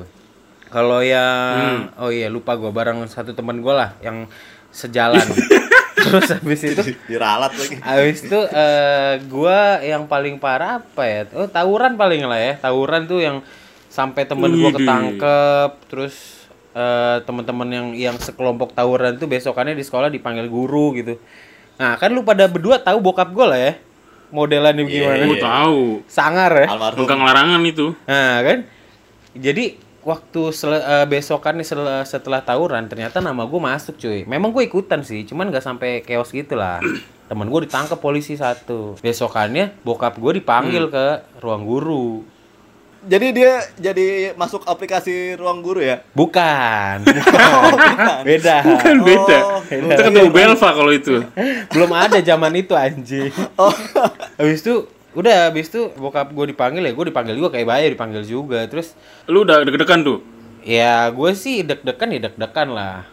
Kalau 0.73 1.05
yang 1.05 1.93
oh 2.01 2.09
iya 2.09 2.33
lupa 2.33 2.57
gue 2.57 2.73
bareng 2.73 3.05
satu 3.05 3.37
teman 3.37 3.61
gue 3.61 3.73
lah 3.77 3.93
yang 4.01 4.25
sejalan. 4.73 5.21
Terus 6.03 6.29
habis 6.35 6.61
itu 6.67 6.83
Diralat 7.07 7.51
lagi. 7.55 7.75
habis 7.79 8.19
itu 8.27 8.39
eh 8.51 9.23
gua 9.31 9.79
yang 9.79 10.05
paling 10.05 10.37
parah 10.37 10.83
apa 10.83 11.03
ya? 11.07 11.21
Oh 11.33 11.47
tawuran 11.47 11.95
paling 11.95 12.27
lah 12.27 12.39
ya. 12.39 12.53
Tawuran 12.59 13.07
tuh 13.07 13.23
yang 13.23 13.39
sampai 13.87 14.27
temen 14.27 14.51
gua 14.59 14.71
ketangkep 14.75 15.71
terus 15.87 16.15
eh 16.73 17.17
teman-teman 17.23 17.69
yang 17.69 17.87
yang 17.95 18.15
sekelompok 18.19 18.75
tawuran 18.75 19.15
tuh 19.15 19.29
besokannya 19.29 19.77
di 19.77 19.85
sekolah 19.85 20.11
dipanggil 20.11 20.49
guru 20.51 20.93
gitu. 20.99 21.15
Nah, 21.73 21.97
kan 21.97 22.13
lu 22.13 22.21
pada 22.21 22.45
berdua 22.45 22.77
tahu 22.77 23.01
bokap 23.01 23.33
gua 23.33 23.55
lah 23.55 23.61
ya. 23.61 23.73
Modelannya 24.33 24.89
gimana? 24.89 25.29
Gue 25.29 25.37
tahu. 25.37 25.81
Sangar 26.09 26.49
ya. 26.57 26.65
Almarhum. 26.73 27.05
Engkang 27.05 27.21
larangan 27.21 27.61
itu. 27.69 27.93
Nah, 28.09 28.41
kan? 28.41 28.65
Jadi 29.37 29.77
waktu 30.03 30.51
sele- 30.51 30.79
eh, 30.79 31.05
besokan 31.05 31.55
nih 31.55 31.65
sel- 31.65 32.03
setelah 32.03 32.39
tawuran 32.39 32.85
ternyata 32.85 33.17
nama 33.17 33.43
gue 33.43 33.57
masuk 33.57 33.95
cuy. 33.95 34.23
Memang 34.23 34.49
gue 34.49 34.63
ikutan 34.63 35.01
sih, 35.01 35.23
cuman 35.23 35.47
nggak 35.47 35.63
sampai 35.63 35.99
chaos 35.99 36.29
gitu 36.29 36.53
lah. 36.53 36.79
Temen 37.27 37.47
gue 37.47 37.61
ditangkap 37.63 37.97
polisi 37.97 38.35
satu. 38.35 38.99
Besokannya 38.99 39.71
bokap 39.81 40.15
gue 40.15 40.37
dipanggil 40.37 40.87
ke 40.87 41.05
ruang 41.39 41.63
guru. 41.63 42.21
Jadi 43.03 43.35
dia 43.35 43.59
jadi 43.75 44.31
masuk 44.33 44.63
aplikasi 44.63 45.35
ruang 45.35 45.59
guru 45.59 45.83
ya? 45.83 45.99
Bukan, 46.15 47.03
bukan. 47.07 48.23
beda. 48.23 48.57
Kan 48.79 48.97
beda. 49.03 49.37
Oh, 49.43 49.59
Kita 49.59 50.03
ketemu 50.07 50.31
Belva 50.31 50.69
kalau 50.71 50.87
itu. 50.87 51.19
Belum 51.67 51.91
ada 51.91 52.15
zaman 52.19 52.55
itu 52.55 52.71
anjing. 52.71 53.27
Oh. 53.59 53.75
Habis 54.39 54.63
itu 54.63 54.87
udah 55.13 55.49
habis 55.49 55.69
itu 55.69 55.93
bokap 55.93 56.33
gue 56.33 56.45
dipanggil 56.53 56.83
ya 56.85 56.93
gue 56.93 57.05
dipanggil 57.13 57.37
juga 57.37 57.53
kayak 57.53 57.67
Bayu 57.69 57.87
dipanggil 57.93 58.21
juga 58.25 58.65
terus 58.65 58.97
Lu 59.29 59.45
udah 59.45 59.63
deg-degan 59.63 60.03
tuh. 60.03 60.19
Ya 60.63 61.07
gue 61.11 61.31
sih 61.35 61.63
deg-degan 61.63 62.09
ya 62.11 62.19
deg-degan 62.29 62.69
lah. 62.73 63.05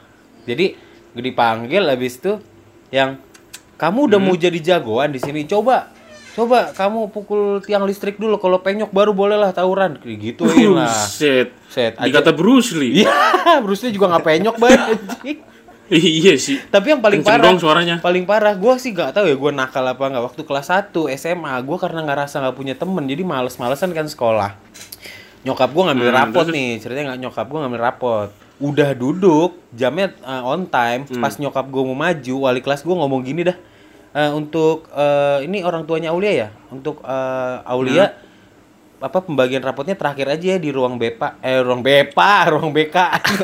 Jadi 0.48 0.74
gue 1.12 1.22
dipanggil 1.22 1.82
habis 1.86 2.18
itu 2.18 2.40
yang 2.90 3.20
kamu 3.78 4.12
udah 4.12 4.18
mau 4.20 4.34
jadi 4.34 4.58
jagoan 4.58 5.12
di 5.12 5.20
sini. 5.22 5.44
Coba 5.46 5.92
coba 6.30 6.70
kamu 6.72 7.10
pukul 7.10 7.58
tiang 7.60 7.82
listrik 7.84 8.16
dulu 8.16 8.38
kalau 8.38 8.62
penyok 8.62 8.94
baru 8.94 9.10
bolehlah 9.10 9.50
tawuran 9.50 9.98
kayak 9.98 10.18
gituin 10.34 10.78
lah. 10.78 10.88
Set. 10.88 11.52
Set. 11.68 11.98
Dikata 11.98 12.30
Bruce 12.32 12.72
Lee. 12.74 13.02
Iya, 13.04 13.12
Bruce 13.64 13.82
Lee 13.86 13.94
juga 13.94 14.14
nggak 14.14 14.24
penyok 14.24 14.56
banget. 14.56 14.98
iya 16.20 16.34
sih. 16.36 16.56
Tapi 16.64 16.86
yang 16.88 17.00
paling 17.00 17.20
Kenceng 17.20 17.40
parah, 17.42 17.58
suaranya. 17.58 17.96
paling 17.98 18.24
parah 18.24 18.54
gue 18.54 18.74
sih 18.76 18.90
gak 18.90 19.10
tahu 19.12 19.26
ya 19.26 19.34
gue 19.34 19.50
nakal 19.50 19.82
apa 19.84 20.00
nggak. 20.00 20.24
Waktu 20.24 20.42
kelas 20.42 20.66
1 20.68 20.94
SMA 21.12 21.54
gue 21.58 21.76
karena 21.76 22.00
ngerasa 22.00 22.38
nggak 22.38 22.54
punya 22.54 22.74
temen 22.74 23.04
jadi 23.04 23.22
males-malesan 23.22 23.90
kan 23.90 24.06
sekolah. 24.06 24.54
Nyokap 25.40 25.68
gue 25.68 25.82
ngambil 25.84 26.06
Hmm, 26.06 26.16
rapot 26.16 26.44
terus? 26.44 26.54
nih 26.54 26.70
ceritanya 26.78 27.06
nggak 27.10 27.20
nyokap 27.22 27.46
gue 27.46 27.58
ngambil 27.58 27.80
rapot. 27.82 28.28
Udah 28.58 28.92
duduk 28.92 29.50
jamnya 29.70 30.12
uh, 30.20 30.44
on 30.46 30.64
time 30.64 31.04
Hmm. 31.06 31.18
pas 31.18 31.32
nyokap 31.34 31.64
gue 31.64 31.82
mau 31.82 31.96
maju 31.96 32.34
wali 32.40 32.60
kelas 32.60 32.80
gue 32.80 32.92
ngomong 32.92 33.20
gini 33.20 33.42
dah. 33.42 33.56
"Eh, 34.10 34.30
untuk 34.30 34.90
eh, 34.90 35.42
ini 35.42 35.62
orang 35.62 35.82
tuanya 35.84 36.10
Aulia 36.10 36.32
ya 36.36 36.48
untuk 36.68 37.00
eh, 37.00 37.56
Aulia 37.64 38.10
apa 39.00 39.18
pembagian 39.18 39.60
rapotnya 39.60 39.92
terakhir 39.92 40.28
aja 40.28 40.46
ya 40.52 40.58
di 40.58 40.68
ruang 40.68 40.94
BEPA. 40.94 41.40
Eh 41.40 41.58
ruang 41.58 41.80
BEPA 41.80 42.32
ruang 42.52 42.68
BK 42.68 42.96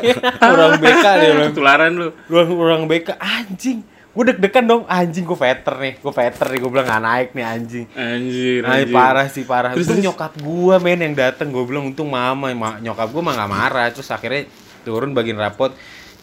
ruang 0.55 0.77
BK 0.77 1.05
deh 1.17 1.29
ruang 1.33 1.51
Tularan 1.51 1.91
lu. 1.91 2.07
ruang 2.25 2.49
ruang 2.53 2.83
BK 2.85 3.17
anjing 3.17 3.81
gue 4.13 4.23
deg-degan 4.27 4.65
dong. 4.65 4.83
Anjing 4.87 5.21
gue 5.21 5.33
veter 5.35 5.75
nih 5.75 5.93
gue 5.97 6.09
veter 6.09 6.45
nih. 6.47 6.59
Gue 6.59 6.69
bilang 6.69 6.85
nggak 6.85 7.03
naik 7.03 7.29
nih 7.33 7.45
anjing. 7.45 7.85
Anjir, 7.91 8.61
Ay, 8.63 8.81
anjir. 8.81 8.93
parah 8.93 9.27
sih 9.27 9.43
parah. 9.43 9.71
Terus, 9.73 9.85
terus? 9.87 10.01
nyokap 10.01 10.33
gue 10.37 10.75
men 10.77 10.99
yang 10.99 11.13
dateng. 11.13 11.49
Gue 11.49 11.61
bilang 11.63 11.85
untung 11.85 12.09
mama 12.09 12.49
Ma- 12.51 12.77
nyokap 12.77 13.09
gue 13.09 13.21
mah 13.21 13.33
nggak 13.35 13.51
marah. 13.51 13.87
Terus 13.89 14.09
akhirnya 14.09 14.49
turun 14.81 15.13
bagian 15.13 15.37
rapot. 15.37 15.73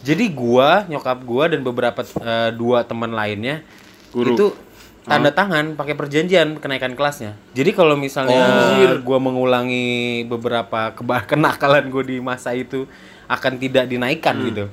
Jadi 0.01 0.27
gue 0.27 0.69
nyokap 0.89 1.19
gue 1.19 1.45
dan 1.49 1.61
beberapa 1.61 2.01
eh, 2.03 2.51
dua 2.53 2.83
teman 2.83 3.09
lainnya 3.09 3.63
Guru. 4.11 4.31
itu 4.31 4.47
tanda 5.05 5.31
tangan 5.31 5.77
pakai 5.77 5.93
perjanjian 5.93 6.57
kenaikan 6.57 6.97
kelasnya 6.97 7.37
jadi 7.53 7.77
kalau 7.77 7.95
misalnya 7.95 8.41
Anjir. 8.41 9.05
gue 9.05 9.19
mengulangi 9.21 10.25
beberapa 10.25 10.97
keba- 10.97 11.25
kenakalan 11.31 11.93
gue 11.93 12.05
di 12.05 12.17
masa 12.25 12.57
itu 12.57 12.89
akan 13.29 13.61
tidak 13.61 13.85
dinaikkan 13.89 14.37
gitu 14.49 14.65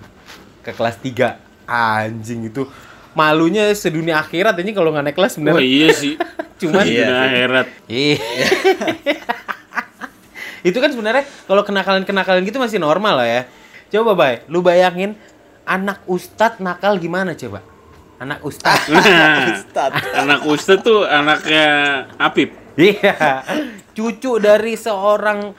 ke 0.64 0.72
kelas 0.72 1.00
3 1.04 1.36
anjing 1.68 2.48
itu 2.48 2.64
malunya 3.12 3.68
sedunia 3.76 4.24
akhirat 4.24 4.56
ini 4.60 4.72
kalau 4.72 4.96
nggak 4.96 5.12
naik 5.12 5.18
kelas 5.20 5.36
bener 5.36 5.60
iya 5.60 5.92
sih. 5.92 6.16
Cuman- 6.62 6.86
iya. 6.86 7.10
akhirat. 7.28 7.68
Iya. 7.90 8.22
itu 10.70 10.78
kan 10.78 10.90
sebenarnya 10.94 11.26
kalau 11.50 11.66
kenakalan-kenakalan 11.66 12.46
gitu 12.46 12.62
masih 12.62 12.78
normal 12.78 13.18
lah 13.18 13.28
ya. 13.28 13.42
Coba 13.92 14.14
bay, 14.14 14.46
lu 14.48 14.62
bayangin 14.62 15.18
anak 15.66 16.06
ustadz 16.06 16.62
nakal 16.62 17.02
gimana 17.02 17.34
coba? 17.34 17.66
Anak 18.22 18.46
ustadz. 18.46 18.86
Nah, 18.94 19.50
Ustad. 19.58 19.92
anak 20.14 20.46
Ustadz 20.46 20.86
tuh 20.86 21.10
anaknya 21.10 21.66
Apip. 22.22 22.54
Iya. 22.78 23.42
Cucu 23.98 24.38
dari 24.38 24.78
seorang 24.78 25.58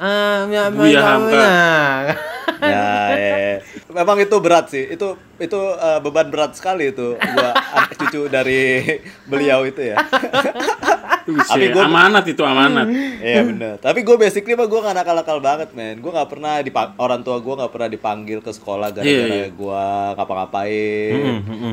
eh 0.00 0.38
ya, 0.48 0.62
Buya 0.70 0.90
ya, 0.90 1.00
Hamka. 1.06 1.36
ya. 1.36 1.52
ya, 2.58 2.84
ya. 3.12 3.54
Memang 3.90 4.16
itu 4.18 4.36
berat 4.36 4.66
sih. 4.66 4.84
Itu 4.86 5.12
itu 5.36 5.56
eh, 5.56 5.98
beban 6.00 6.28
berat 6.28 6.52
sekali 6.52 6.88
itu 6.88 7.14
gua 7.14 7.48
anak 7.76 7.92
cucu 7.96 8.26
dari 8.26 8.80
beliau 9.24 9.62
itu 9.62 9.84
ya. 9.86 9.96
Tapi 11.22 11.68
gua- 11.70 11.84
amanat 11.84 12.24
itu 12.26 12.40
amanat. 12.42 12.88
Iya 13.20 13.44
bener. 13.44 13.74
Tapi 13.76 14.00
gue 14.00 14.16
basically 14.16 14.54
mah 14.54 14.64
gue 14.64 14.80
gak 14.80 14.94
nakal-nakal 14.94 15.38
banget 15.38 15.68
men. 15.72 16.00
Gue 16.00 16.10
gak 16.10 16.26
pernah 16.26 16.58
dipang- 16.58 16.96
orang 16.96 17.20
tua 17.20 17.38
gue 17.38 17.54
gak 17.54 17.70
pernah 17.70 17.86
dipanggil 17.86 18.40
ke 18.40 18.50
sekolah 18.50 18.88
gara-gara 18.90 19.04
Iya, 19.06 19.24
iya. 19.28 19.46
gue 19.48 19.82
ngapa-ngapain. 20.16 21.12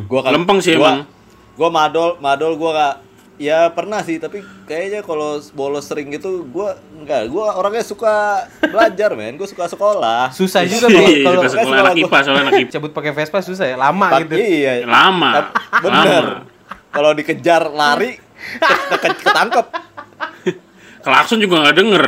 Gue 0.03 0.19
Lempeng 0.21 0.59
sih 0.59 0.75
emang. 0.75 1.07
Gue 1.55 1.69
madol, 1.69 2.19
madol 2.19 2.53
gue 2.53 2.71
gak. 2.71 2.95
Ya 3.37 3.69
pernah 3.69 4.01
sih, 4.01 4.17
tapi 4.17 4.41
kayaknya 4.65 5.01
kalau 5.01 5.37
bolos 5.53 5.85
sering 5.85 6.09
gitu 6.09 6.41
gue 6.43 6.69
enggak. 6.95 7.29
Gue 7.29 7.45
orangnya 7.45 7.81
suka 7.81 8.41
belajar 8.59 9.13
men. 9.13 9.37
Gue 9.37 9.45
suka 9.45 9.65
sekolah. 9.67 10.29
Susah 10.31 10.65
juga 10.65 10.89
kalau 10.89 11.05
Iya, 11.05 11.21
kalau 11.23 11.39
ke 11.39 11.47
sekolah 11.47 11.65
sekolah 11.67 11.77
anak 11.79 11.93
gua- 11.93 12.01
IPA 12.03 12.17
soalnya 12.19 12.43
anak 12.43 12.53
IPA. 12.57 12.71
cabut 12.73 12.91
pakai 12.91 13.11
Vespa 13.13 13.39
susah 13.39 13.65
ya, 13.67 13.77
lama 13.77 14.07
Tapi 14.09 14.25
gitu. 14.25 14.35
Iya. 14.35 14.71
Lama. 14.83 15.29
Bener. 15.79 16.25
Kalau 16.89 17.11
dikejar 17.13 17.63
lari 17.69 18.17
ke- 18.17 18.97
ke- 18.97 19.17
ketangkep. 19.21 19.65
Klakson 20.99 21.37
juga 21.37 21.61
nggak 21.61 21.77
denger. 21.77 22.03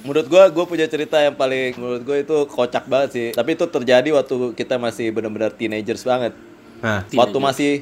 Menurut 0.00 0.26
gua, 0.26 0.46
gua 0.48 0.64
punya 0.64 0.86
cerita 0.86 1.18
yang 1.18 1.34
paling 1.34 1.74
menurut 1.74 2.02
gua 2.02 2.16
itu 2.16 2.36
kocak 2.46 2.86
banget 2.86 3.08
sih. 3.10 3.26
Tapi 3.32 3.52
itu 3.52 3.66
terjadi 3.66 4.08
waktu 4.12 4.54
kita 4.54 4.78
masih 4.78 5.10
benar-benar 5.10 5.50
teenagers 5.50 6.06
banget. 6.06 6.32
Nah, 6.78 7.02
Waktu 7.10 7.38
masih 7.38 7.72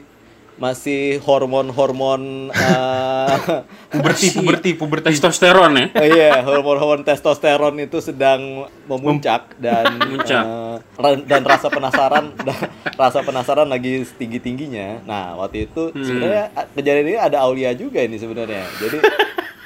masih 0.54 1.18
hormon-hormon 1.18 2.48
eh, 2.54 3.38
puberti, 3.90 4.26
puberti, 4.36 4.70
puberti. 4.72 5.06
Testosteron 5.10 5.74
ya. 5.74 5.86
Oh 5.92 6.06
iya, 6.06 6.30
hormon-hormon 6.40 7.02
testosteron 7.02 7.74
itu 7.78 7.98
sedang 7.98 8.64
memuncak 8.84 9.58
dan 9.58 9.94
Memuncak. 10.00 10.44
eh, 10.44 10.76
ra- 10.94 11.24
dan 11.24 11.42
rasa 11.42 11.66
penasaran 11.66 12.30
da- 12.38 12.70
rasa 12.94 13.20
penasaran 13.20 13.66
lagi 13.66 14.06
tinggi-tingginya. 14.06 15.02
Nah, 15.02 15.34
waktu 15.36 15.66
itu 15.66 15.90
sebenarnya 15.92 16.50
a- 16.52 16.70
kejadian 16.70 17.06
ini 17.08 17.18
ada 17.18 17.42
Aulia 17.42 17.74
juga 17.74 17.98
ini 17.98 18.14
sebenarnya. 18.14 18.62
Jadi 18.78 18.98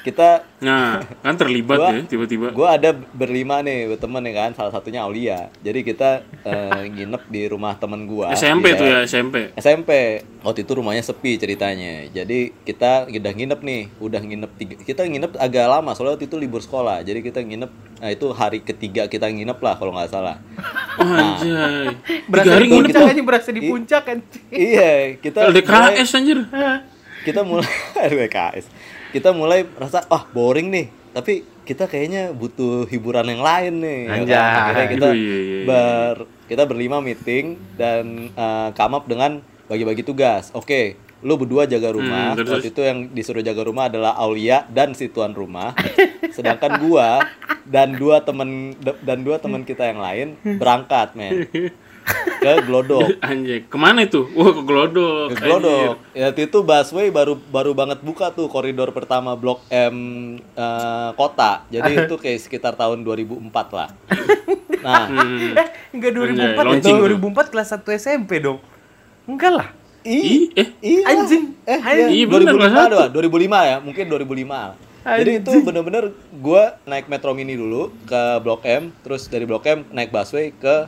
kita 0.09 0.29
Nah, 0.59 0.99
kan 1.17 1.35
terlibat 1.35 1.77
Gua- 1.77 1.93
ya 1.93 2.03
tiba-tiba. 2.03 2.51
gue 2.51 2.67
ada 2.67 2.91
berlima 2.91 3.61
nih 3.61 3.95
temen 3.95 4.19
ya 4.21 4.33
kan, 4.37 4.51
salah 4.51 4.69
satunya 4.69 4.99
Aulia. 4.99 5.47
Jadi 5.57 5.79
kita 5.81 6.19
eh, 6.41 6.83
nginep 6.89 7.23
di 7.25 7.41
rumah 7.45 7.73
temen 7.73 8.03
gua. 8.03 8.33
SMP 8.33 8.73
di 8.73 8.75
tuh 8.75 8.85
ya, 8.85 8.99
SMP. 9.01 9.55
SMP 9.55 9.89
waktu 10.39 10.59
itu 10.61 10.71
rumahnya 10.73 10.99
sepi 11.01 11.35
ceritanya 11.35 12.07
jadi 12.09 12.55
kita 12.57 13.07
udah 13.07 13.33
nginep 13.33 13.59
nih 13.59 13.81
udah 13.99 14.21
nginep 14.21 14.51
tiga, 14.55 14.75
kita 14.79 15.03
nginep 15.03 15.35
agak 15.35 15.67
lama 15.67 15.91
soalnya 15.91 16.15
waktu 16.15 16.25
itu 16.25 16.37
libur 16.37 16.59
sekolah 16.59 17.03
jadi 17.03 17.19
kita 17.19 17.39
nginep 17.41 17.67
nah 17.97 18.07
itu 18.07 18.31
hari 18.31 18.59
ketiga 18.61 19.03
kita 19.05 19.27
nginep 19.27 19.55
lah 19.57 19.75
kalau 19.75 19.91
nggak 19.91 20.07
salah 20.07 20.39
Oh, 20.95 21.03
anjay. 21.03 21.91
Berasa 22.31 22.45
Tiga 22.45 22.55
hari 22.55 22.65
di 22.65 22.71
nginep 22.71 22.87
puncak 22.87 23.01
tuh. 23.01 23.11
aja, 23.11 23.21
berasa 23.21 23.49
di 23.49 23.61
puncak 23.61 24.03
kan. 24.05 24.17
iya 24.49 24.91
kita 25.17 25.37
mulai, 25.41 25.51
LDKS 25.53 26.09
anjir. 26.13 26.39
kita 27.21 27.41
mulai 27.41 27.71
LDKS 28.09 28.65
kita 29.09 29.29
mulai 29.31 29.65
merasa 29.65 30.05
ah 30.07 30.23
boring 30.25 30.67
nih 30.67 30.87
tapi 31.09 31.33
kita 31.63 31.85
kayaknya 31.85 32.29
butuh 32.31 32.85
hiburan 32.85 33.25
yang 33.27 33.41
lain 33.41 33.73
nih 33.77 33.99
ya 33.99 34.09
kan? 34.09 34.17
Anjay. 34.19 34.37
Akhirnya 34.39 34.87
kita 34.87 35.07
Iya, 35.09 35.15
iya, 35.15 35.37
iya. 35.39 35.63
ber 35.63 36.15
kita 36.45 36.63
berlima 36.63 36.97
meeting 36.99 37.45
dan 37.75 38.33
come 38.71 38.93
up 38.95 39.05
dengan 39.05 39.37
bagi-bagi 39.65 40.01
tugas 40.01 40.49
oke 40.51 40.81
lu 41.19 41.35
berdua 41.35 41.65
jaga 41.65 41.91
rumah 41.91 42.31
Hmm, 42.31 42.37
terus? 42.39 42.49
waktu 42.55 42.69
itu 42.69 42.81
yang 42.81 43.11
disuruh 43.11 43.41
jaga 43.41 43.61
rumah 43.61 43.85
adalah 43.85 44.15
Aulia 44.15 44.63
dan 44.67 44.93
si 44.93 45.07
tuan 45.07 45.29
rumah 45.31 45.75
sedangkan 46.35 46.79
gua 46.79 47.19
dan 47.65 47.93
dua 47.93 48.17
temen 48.19 48.71
dan 49.03 49.19
dua 49.19 49.37
teman 49.37 49.61
kita 49.61 49.83
yang 49.85 49.99
lain 49.99 50.27
berangkat 50.55 51.13
men 51.13 51.45
ke 52.39 52.53
Glodok 52.63 53.09
Anjay, 53.25 53.63
ke 53.63 53.75
mana 53.75 54.01
itu? 54.01 54.25
Wah, 54.31 54.49
ke 54.49 54.61
Glodok. 54.61 55.25
ke 55.29 55.35
Glodok. 55.37 55.93
Ya 56.11 56.29
waktu 56.29 56.41
itu 56.45 56.57
busway 56.59 57.07
baru 57.09 57.35
baru 57.35 57.71
banget 57.73 57.99
buka 57.99 58.29
tuh 58.29 58.47
koridor 58.47 58.89
pertama 58.89 59.33
Blok 59.33 59.61
M 59.67 59.95
eh, 60.39 61.09
kota. 61.13 61.63
Jadi 61.67 61.89
itu 62.01 62.15
kayak 62.15 62.39
sekitar 62.39 62.73
tahun 62.73 63.01
2004 63.01 63.49
lah. 63.71 63.89
Nah, 64.79 65.11
Hmm. 65.11 65.59
Eh, 65.59 65.67
enggak 65.91 66.11
2004, 66.15 66.39
Anjay, 66.39 66.55
launching 66.55 66.95
anjing. 66.95 66.95
tuh. 66.95 67.19
2004 67.19 67.51
kelas 67.51 67.67
1 67.75 67.99
SMP 67.99 68.31
dong. 68.39 68.63
Enggak 69.27 69.51
lah. 69.51 69.67
Ih, 70.01 70.55
eh, 70.55 70.71
iya. 70.79 71.03
Anjing. 71.05 71.51
Eh, 71.67 71.75
Anjing. 71.75 72.07
Iya, 72.07 72.23
ya, 72.23 72.31
bener, 72.31 72.47
2005 72.47 72.55
kelas 72.55 72.71
satu. 72.79 72.93
doang, 72.95 73.09
2005 73.11 73.59
ya, 73.61 73.77
mungkin 73.77 74.03
2005. 74.07 74.59
Jadi 75.01 75.31
itu 75.37 75.51
bener-bener 75.59 76.03
gua 76.33 76.79
naik 76.83 77.07
Metro 77.07 77.31
Mini 77.33 77.55
dulu 77.55 77.91
ke 78.05 78.21
Blok 78.39 78.63
M, 78.63 78.95
terus 79.01 79.27
dari 79.27 79.43
Blok 79.43 79.65
M 79.65 79.83
naik 79.89 80.09
busway 80.09 80.51
ke 80.53 80.87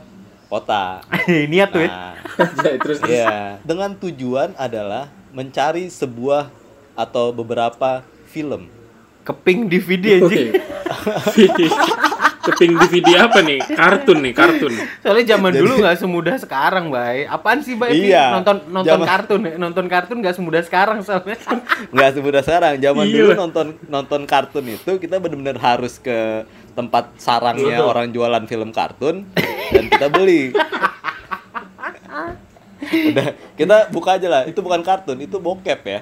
kota. 0.52 1.00
Niat 1.50 1.72
tuh 1.72 1.80
ya. 1.80 1.88
Nah, 1.88 2.12
Anjay, 2.44 2.76
terus 2.76 2.98
Iya, 3.02 3.56
dengan 3.64 3.96
tujuan 3.96 4.52
adalah 4.54 5.08
mencari 5.32 5.88
sebuah 5.88 6.52
atau 6.92 7.32
beberapa 7.32 8.04
film. 8.28 8.68
Keping 9.22 9.64
DVD 9.64 10.18
anjing. 10.18 10.50
Oke. 11.30 11.46
Keping 12.42 12.74
DVD 12.74 13.22
apa 13.22 13.38
nih? 13.38 13.62
Kartun 13.62 14.18
nih, 14.18 14.34
kartun. 14.34 14.74
Soalnya 14.98 15.24
zaman 15.30 15.54
dulu 15.54 15.78
nggak 15.78 15.94
semudah 15.94 16.34
sekarang, 16.36 16.90
Bay. 16.90 17.22
Apaan 17.22 17.62
sih, 17.62 17.78
Bay? 17.78 18.10
Iya. 18.10 18.34
Nonton 18.34 18.66
nonton 18.66 18.98
Zaman- 18.98 19.06
kartun, 19.06 19.40
ya. 19.46 19.54
nonton 19.54 19.86
kartun 19.86 20.18
nggak 20.18 20.34
semudah 20.34 20.62
sekarang 20.66 20.98
soalnya. 21.00 21.38
nggak 21.94 22.10
semudah 22.12 22.42
sekarang 22.42 22.74
zaman 22.82 23.04
Iya. 23.06 23.14
dulu 23.14 23.30
nonton 23.38 23.66
nonton 23.86 24.20
kartun 24.26 24.64
itu 24.66 24.90
kita 24.98 25.22
benar-benar 25.22 25.54
harus 25.56 26.02
ke 26.02 26.42
tempat 26.72 27.12
sarangnya 27.20 27.80
Betul. 27.80 27.90
orang 27.92 28.06
jualan 28.12 28.44
film 28.48 28.70
kartun 28.72 29.28
dan 29.72 29.84
kita 29.88 30.06
beli. 30.08 30.52
Udah 32.92 33.26
kita 33.56 33.76
buka 33.88 34.18
aja 34.20 34.28
lah. 34.28 34.42
Itu 34.44 34.60
bukan 34.60 34.82
kartun 34.84 35.18
itu 35.22 35.36
bokep 35.38 35.80
ya. 35.86 36.00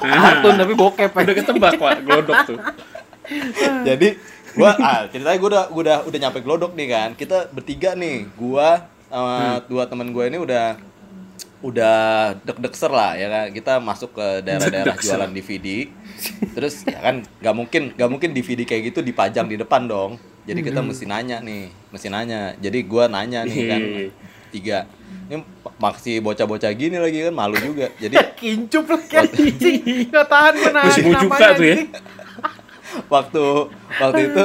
Kartun 0.00 0.54
tapi 0.56 0.72
bokep. 0.76 1.10
Udah 1.12 1.34
ketebak, 1.34 1.74
Pak, 1.76 1.96
Glodok 2.04 2.38
tuh. 2.48 2.58
jadi 3.84 4.16
gua 4.56 4.72
ah 4.80 5.04
ceritanya 5.12 5.36
gua 5.36 5.48
udah 5.52 5.64
gua 5.68 5.82
udah 5.84 5.98
udah 6.08 6.18
nyampe 6.18 6.38
glodok 6.40 6.72
nih 6.72 6.88
kan. 6.88 7.08
Kita 7.18 7.52
bertiga 7.52 7.92
nih. 7.92 8.24
Gua 8.38 8.88
sama 9.08 9.60
dua 9.68 9.84
teman 9.88 10.12
gua 10.12 10.28
ini 10.28 10.40
udah 10.40 10.80
udah 11.58 11.96
deg-degser 12.40 12.88
lah 12.88 13.14
ya 13.14 13.26
kan? 13.26 13.46
Kita 13.50 13.72
masuk 13.78 14.14
ke 14.14 14.26
daerah-daerah 14.42 14.94
jualan 14.94 15.30
DVD 15.30 15.90
terus 16.54 16.82
ya 16.82 16.98
kan 16.98 17.22
nggak 17.22 17.54
mungkin 17.54 17.82
nggak 17.94 18.10
mungkin 18.10 18.30
DVD 18.30 18.62
kayak 18.62 18.90
gitu 18.90 19.00
dipajang 19.02 19.46
di 19.46 19.56
depan 19.56 19.86
dong. 19.86 20.18
Jadi 20.44 20.64
kita 20.64 20.80
mesti 20.80 21.04
nanya 21.04 21.38
nih 21.38 21.68
mesti 21.88 22.08
nanya. 22.08 22.54
Jadi 22.56 22.78
gua 22.82 23.04
nanya 23.06 23.44
nih 23.44 23.62
kan 23.66 23.80
Hehehe. 23.80 24.08
tiga. 24.48 24.78
Ini 25.28 25.44
masih 25.76 26.24
bocah-bocah 26.24 26.72
gini 26.72 26.96
lagi 26.96 27.20
kan 27.20 27.34
malu 27.36 27.60
juga. 27.60 27.92
Jadi 28.00 28.16
Kincup 28.40 28.88
lagi 28.88 29.12
anjing. 29.36 30.08
Nggak 30.08 30.26
tahan 30.26 30.54
menahan 30.62 30.94
namanya, 31.04 31.50
tuh 31.52 31.64
ya. 31.66 31.76
waktu 33.12 33.44
waktu 34.00 34.20
itu 34.32 34.44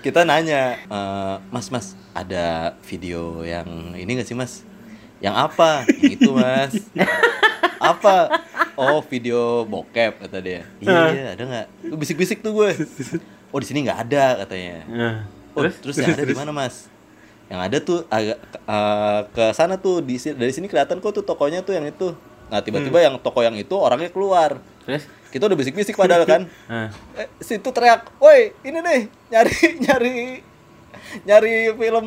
kita 0.00 0.22
nanya 0.22 0.78
"Eh, 0.86 1.34
mas 1.50 1.68
mas 1.68 1.92
ada 2.14 2.72
video 2.86 3.42
yang 3.42 3.66
ini 3.94 4.16
gak 4.16 4.26
sih 4.26 4.38
mas 4.38 4.62
yang 5.20 5.36
apa? 5.36 5.84
Yang 6.00 6.12
itu 6.20 6.30
mas. 6.32 6.72
Apa? 7.80 8.44
Oh 8.76 9.00
video 9.04 9.64
bokep 9.68 10.24
kata 10.26 10.38
dia. 10.40 10.64
Iya 10.80 11.36
ada 11.36 11.42
nggak? 11.44 11.66
Lu 11.88 11.96
bisik-bisik 11.96 12.40
tuh 12.44 12.52
gue. 12.56 12.70
Oh 13.50 13.58
di 13.58 13.66
sini 13.66 13.82
nggak 13.82 14.06
ada 14.06 14.46
katanya. 14.46 14.86
Oh 15.58 15.66
terus, 15.66 15.98
yang 15.98 16.14
ada 16.14 16.22
di 16.22 16.38
mana 16.38 16.54
mas? 16.54 16.86
Yang 17.50 17.60
ada 17.66 17.76
tuh 17.82 17.98
agak 18.06 18.38
eh, 18.46 19.20
ke 19.34 19.44
sana 19.58 19.74
tuh 19.74 19.98
di 19.98 20.22
dari 20.22 20.54
sini 20.54 20.70
kelihatan 20.70 21.02
kok 21.02 21.10
tuh 21.10 21.26
tokonya 21.26 21.58
tuh 21.66 21.74
yang 21.74 21.82
itu. 21.82 22.14
Nah 22.46 22.62
tiba-tiba 22.62 23.02
yang 23.02 23.18
toko 23.18 23.42
yang 23.42 23.58
itu 23.58 23.74
orangnya 23.74 24.06
keluar. 24.14 24.62
Terus? 24.86 25.02
kita 25.30 25.46
udah 25.46 25.58
bisik-bisik 25.58 25.94
padahal 25.94 26.26
kan. 26.26 26.46
Eh, 27.18 27.26
situ 27.38 27.70
teriak, 27.70 28.10
woi 28.18 28.50
ini 28.66 28.78
nih 28.82 29.00
nyari 29.30 29.56
nyari 29.78 30.16
nyari 31.26 31.54
film 31.74 32.06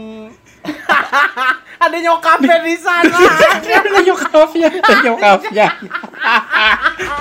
Ada 1.84 1.98
nyokapnya 2.00 2.58
di 2.64 2.76
sana. 2.80 3.18
Ada 3.60 4.00
nyokapnya, 4.02 4.70
ada 4.72 4.96
nyokapnya. 5.04 5.68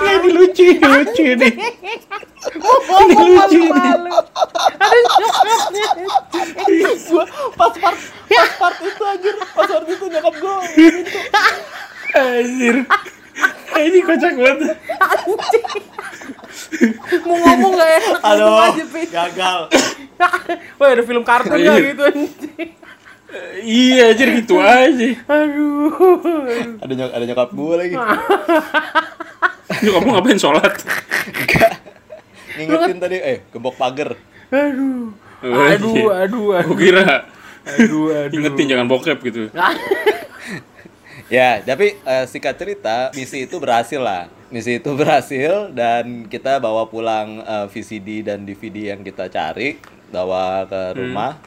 Ya, 0.03 0.11
ini 0.17 0.29
lucu, 0.31 0.63
ini 0.63 0.79
lucu 0.87 1.23
nih. 1.35 1.53
Ini 1.53 3.13
lucu 3.27 3.61
Ada 4.79 4.97
nyokapnya. 5.19 5.87
gua 7.03 7.25
pas 7.53 7.73
part 7.77 7.97
pas 8.29 8.49
part 8.57 8.77
itu 8.81 9.03
anjir 9.03 9.35
pas 9.53 9.67
part 9.67 9.87
itu 9.87 10.05
nyokap 10.07 10.33
gua 10.39 10.55
Anjir. 12.13 12.75
Ini 13.73 13.99
kocak 14.05 14.33
banget. 14.37 14.77
Mau 17.25 17.35
ngomong 17.35 17.73
enak 17.75 18.17
ngomong 18.21 18.77
aduh 18.77 19.05
gagal 19.09 19.59
Wah, 20.77 20.87
ada 20.93 21.03
film 21.03 21.23
kartun 21.25 21.57
nggak 21.57 21.77
gitu 21.83 22.03
anjing. 22.05 22.69
Iya, 23.59 24.11
anjir 24.11 24.29
gitu 24.37 24.55
aja. 24.57 25.07
Aduh. 25.25 25.89
ada 26.77 26.93
nyok 26.93 27.11
ada 27.11 27.23
nyokap 27.23 27.49
gua 27.51 27.73
lagi 27.77 27.95
Ini 29.81 29.89
kamu 29.89 30.07
ngapain 30.07 30.37
sholat? 30.37 30.73
ngingetin 32.53 32.97
tadi 32.97 33.17
eh 33.17 33.41
gembok 33.49 33.73
pagar 33.73 34.13
Aduh. 34.47 35.09
Oh, 35.41 35.49
Aduh, 35.65 35.91
iya. 35.91 36.23
aduh, 36.23 36.43
Gue 36.45 36.55
aduh. 36.55 36.77
kira 36.77 37.05
Aduh, 37.65 38.05
aduh. 38.13 38.35
ingetin 38.37 38.65
jangan 38.69 38.85
bokep 38.85 39.17
gitu. 39.23 39.49
ya 41.27 41.59
tapi 41.59 41.97
eh, 41.97 42.25
singkat 42.25 42.53
cerita 42.53 43.09
misi 43.11 43.43
itu 43.43 43.57
berhasil 43.57 43.97
lah 43.97 44.29
misi 44.47 44.77
itu 44.77 44.93
berhasil 44.93 45.73
dan 45.73 46.27
kita 46.27 46.59
bawa 46.59 46.85
pulang 46.85 47.41
eh, 47.41 47.65
VCD 47.67 48.21
dan 48.21 48.45
DVD 48.45 48.93
yang 48.93 49.01
kita 49.01 49.25
cari 49.27 49.81
bawa 50.07 50.63
ke 50.63 50.81
rumah 50.93 51.41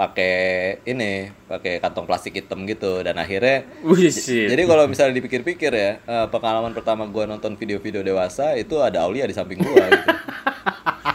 pakai 0.00 0.80
ini 0.88 1.28
pakai 1.44 1.76
kantong 1.76 2.08
plastik 2.08 2.40
hitam 2.40 2.64
gitu 2.64 3.04
dan 3.04 3.20
akhirnya 3.20 3.68
Wih, 3.84 4.08
shit. 4.08 4.48
Jadi 4.48 4.64
kalau 4.64 4.88
misalnya 4.88 5.12
dipikir-pikir 5.12 5.68
ya, 5.76 6.00
eh, 6.00 6.26
pengalaman 6.32 6.72
pertama 6.72 7.04
gua 7.04 7.28
nonton 7.28 7.52
video-video 7.60 8.00
dewasa 8.00 8.56
itu 8.56 8.80
ada 8.80 9.04
Aulia 9.04 9.28
di 9.28 9.36
samping 9.36 9.60
gua 9.60 9.84
gitu. 9.92 10.08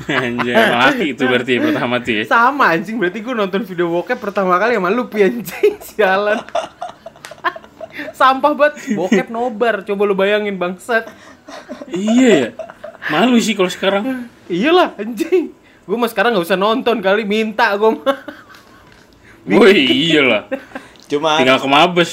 Anjir, 0.05 0.53
laki 0.53 1.17
itu 1.17 1.23
berarti 1.25 1.53
pertama 1.57 1.97
tuh 1.97 2.13
ya. 2.13 2.23
Sama 2.29 2.77
anjing, 2.77 3.01
berarti 3.01 3.25
gue 3.25 3.33
nonton 3.33 3.65
video 3.65 3.89
bokep 3.89 4.21
pertama 4.21 4.53
kali 4.61 4.77
sama 4.77 4.93
lu 4.93 5.09
Pi, 5.09 5.25
anjing. 5.25 5.81
Sialan. 5.97 6.45
Sampah 8.13 8.53
banget. 8.53 8.93
Bokep 8.93 9.33
nobar. 9.33 9.81
Coba 9.81 10.05
lu 10.05 10.13
bayangin 10.13 10.61
bangsat. 10.61 11.09
Iya 11.89 12.29
ya. 12.29 12.49
Malu 13.09 13.41
sih 13.41 13.57
kalau 13.57 13.71
sekarang. 13.71 14.29
Iyalah 14.45 14.93
anjing. 15.01 15.57
Gue 15.85 15.97
mah 15.97 16.09
sekarang 16.09 16.37
nggak 16.37 16.45
usah 16.45 16.59
nonton 16.59 17.01
kali 17.01 17.25
minta 17.25 17.73
gue 17.73 17.89
mah. 17.97 18.17
Woi, 19.45 19.77
iyalah. 20.09 20.49
Cuma 21.11 21.37
Tinggal 21.37 21.57
ke 21.57 21.67
Mabes. 21.67 22.11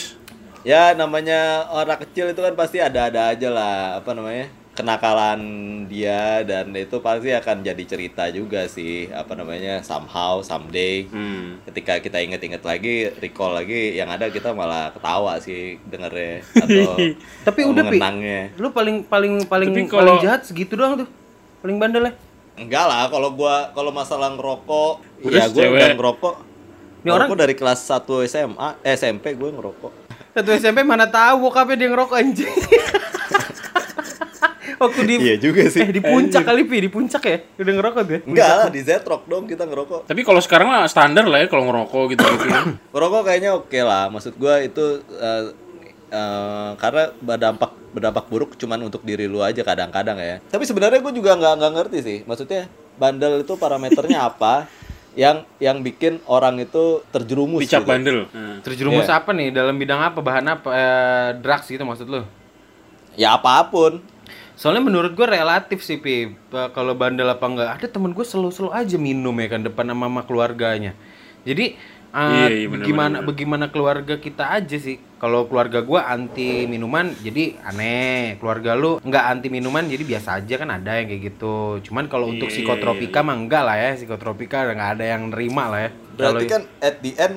ya 0.63 0.93
namanya 0.93 1.67
orang 1.69 1.99
kecil 1.99 2.29
itu 2.29 2.39
kan 2.39 2.53
pasti 2.53 2.79
ada-ada 2.79 3.35
aja 3.35 3.49
lah 3.49 3.99
apa 3.99 4.15
namanya 4.15 4.47
kenakalan 4.73 5.41
dia 5.85 6.41
dan 6.43 6.71
itu 6.71 6.97
pasti 6.97 7.29
akan 7.29 7.61
jadi 7.61 7.83
cerita 7.83 8.31
juga 8.31 8.65
sih 8.65 9.11
apa 9.11 9.35
namanya 9.35 9.83
somehow 9.83 10.39
someday 10.41 11.03
Hmm. 11.05 11.59
ketika 11.67 11.99
kita 11.99 12.21
inget-inget 12.21 12.63
lagi 12.63 13.11
recall 13.17 13.53
lagi 13.53 13.93
yang 13.93 14.07
ada 14.07 14.29
kita 14.29 14.53
malah 14.53 14.89
ketawa 14.91 15.35
sih 15.37 15.83
dengernya 15.85 16.47
atau 16.63 16.95
Tapi 17.43 17.61
udah 17.65 17.85
pi. 17.85 17.99
Lu 18.55 18.71
paling 18.71 19.03
paling 19.03 19.43
paling 19.45 19.69
Tapi 19.69 19.91
paling 19.91 20.17
jahat 20.21 20.47
segitu 20.47 20.79
doang 20.79 20.95
tuh. 20.97 21.09
Paling 21.59 21.77
bandel 21.77 22.07
ya. 22.07 22.13
enggak 22.55 22.85
lah 22.85 23.09
kalau 23.09 23.33
gua 23.33 23.73
kalau 23.73 23.91
masalah 23.91 24.31
ngerokok 24.31 25.25
Udah 25.25 25.33
ya 25.35 25.45
gua 25.49 25.59
cewek. 25.59 25.75
udah 25.75 25.89
ngerokok 25.97 26.35
Ini 27.03 27.11
orang- 27.11 27.35
dari 27.35 27.55
kelas 27.59 27.83
1 27.83 28.07
SMA 28.25 28.69
eh, 28.81 28.95
SMP 28.95 29.35
gue 29.35 29.51
ngerokok 29.51 29.93
Satu 30.33 30.51
SMP 30.55 30.87
mana 30.87 31.05
tahu 31.05 31.45
bokapnya 31.45 31.77
dia 31.77 31.89
ngerokok 31.93 32.17
anjing. 32.17 32.49
Waktu 34.83 35.01
di 35.07 35.15
iya 35.23 35.37
juga 35.39 35.63
sih 35.71 35.79
eh 35.79 35.95
di 35.95 36.03
puncak 36.03 36.43
kali 36.43 36.67
pi, 36.67 36.83
di 36.83 36.91
puncak 36.91 37.23
ya. 37.23 37.39
Udah 37.55 37.73
ngerokok 37.79 38.03
ya? 38.03 38.19
enggak 38.27 38.49
lah 38.51 38.69
di 38.73 38.81
Z-Rock 38.83 39.31
dong 39.31 39.45
kita 39.47 39.63
ngerokok 39.63 40.11
Tapi 40.11 40.21
kalau 40.27 40.41
sekarang 40.43 40.75
lah 40.75 40.91
standar 40.91 41.23
lah 41.31 41.39
ya 41.39 41.47
kalau 41.47 41.71
ngerokok 41.71 42.03
gitu-gitu. 42.17 42.47
Ngerokok 42.95 43.23
kayaknya 43.23 43.51
oke 43.55 43.79
lah. 43.79 44.11
Maksud 44.11 44.35
gua 44.41 44.59
itu 44.59 45.05
eh, 45.07 45.43
eh, 46.11 46.71
karena 46.81 47.15
berdampak 47.23 47.71
berdampak 47.93 48.25
buruk 48.27 48.57
cuman 48.57 48.89
untuk 48.89 49.05
diri 49.05 49.29
lu 49.31 49.45
aja 49.45 49.63
kadang-kadang 49.63 50.19
ya. 50.19 50.37
Tapi 50.49 50.65
sebenarnya 50.67 50.99
gue 50.99 51.13
juga 51.13 51.37
nggak 51.37 51.53
nggak 51.63 51.73
ngerti 51.79 51.99
sih. 52.03 52.19
Maksudnya 52.25 52.67
bandel 52.97 53.45
itu 53.45 53.55
parameternya 53.55 54.19
apa 54.35 54.67
yang 55.13 55.45
yang 55.61 55.85
bikin 55.85 56.19
orang 56.25 56.57
itu 56.59 57.05
terjerumus 57.13 57.61
Dicap 57.61 57.85
gitu. 57.85 57.91
bandel. 57.93 58.19
Nah. 58.33 58.65
Terjerumus 58.65 59.05
Iya. 59.05 59.21
apa 59.21 59.31
nih? 59.33 59.53
Dalam 59.53 59.77
bidang 59.77 60.01
apa? 60.01 60.19
Bahan 60.25 60.47
apa? 60.49 60.69
Eh, 60.73 61.29
drugs 61.41 61.69
gitu 61.69 61.85
maksud 61.85 62.09
lu? 62.09 62.25
Ya 63.15 63.37
apa 63.37 63.61
pun. 63.69 64.01
Soalnya 64.53 64.85
menurut 64.85 65.17
gue 65.17 65.25
relatif 65.25 65.81
sih 65.81 65.97
Pi 65.97 66.37
Kalau 66.53 66.93
bandel 66.93 67.25
apa 67.25 67.41
enggak 67.49 67.69
Ada 67.81 67.89
temen 67.89 68.13
gue 68.13 68.21
selalu-selalu 68.21 68.71
aja 68.77 68.97
minum 69.01 69.33
ya 69.41 69.49
kan 69.49 69.65
Depan 69.65 69.89
sama, 69.89 70.07
sama 70.13 70.23
keluarganya 70.29 70.93
Jadi 71.43 71.75
eh, 72.13 72.29
Iya, 72.29 72.47
iya, 72.53 72.67
bener, 72.69 72.85
gimana 72.85 73.17
bener, 73.19 73.29
bagaimana 73.29 73.65
keluarga 73.69 74.15
kita 74.17 74.45
aja 74.53 74.77
sih. 74.77 75.01
Kalau 75.17 75.47
keluarga 75.47 75.81
gue 75.81 75.97
anti 75.97 76.67
minuman 76.67 77.09
jadi 77.17 77.57
aneh. 77.63 78.37
Keluarga 78.37 78.75
lu 78.75 79.01
nggak 79.01 79.25
anti 79.29 79.49
minuman 79.49 79.87
jadi 79.87 80.03
biasa 80.03 80.39
aja 80.39 80.55
kan 80.57 80.69
ada 80.69 80.99
yang 80.99 81.09
kayak 81.09 81.23
gitu. 81.33 81.57
Cuman 81.81 82.07
kalau 82.07 82.29
untuk 82.29 82.47
Iya, 82.47 82.55
psikotropika 82.59 83.23
mah 83.23 83.35
enggak 83.35 83.63
lah 83.63 83.77
ya. 83.77 83.91
Psikotropika 83.95 84.69
nggak 84.69 84.91
ada 84.99 85.05
yang 85.09 85.31
nerima 85.31 85.67
lah 85.67 85.81
ya. 85.87 85.91
Berarti 86.13 86.45
Kalau- 86.45 86.53
kan 86.53 86.63
at 86.81 86.97
the 87.01 87.13
end 87.17 87.37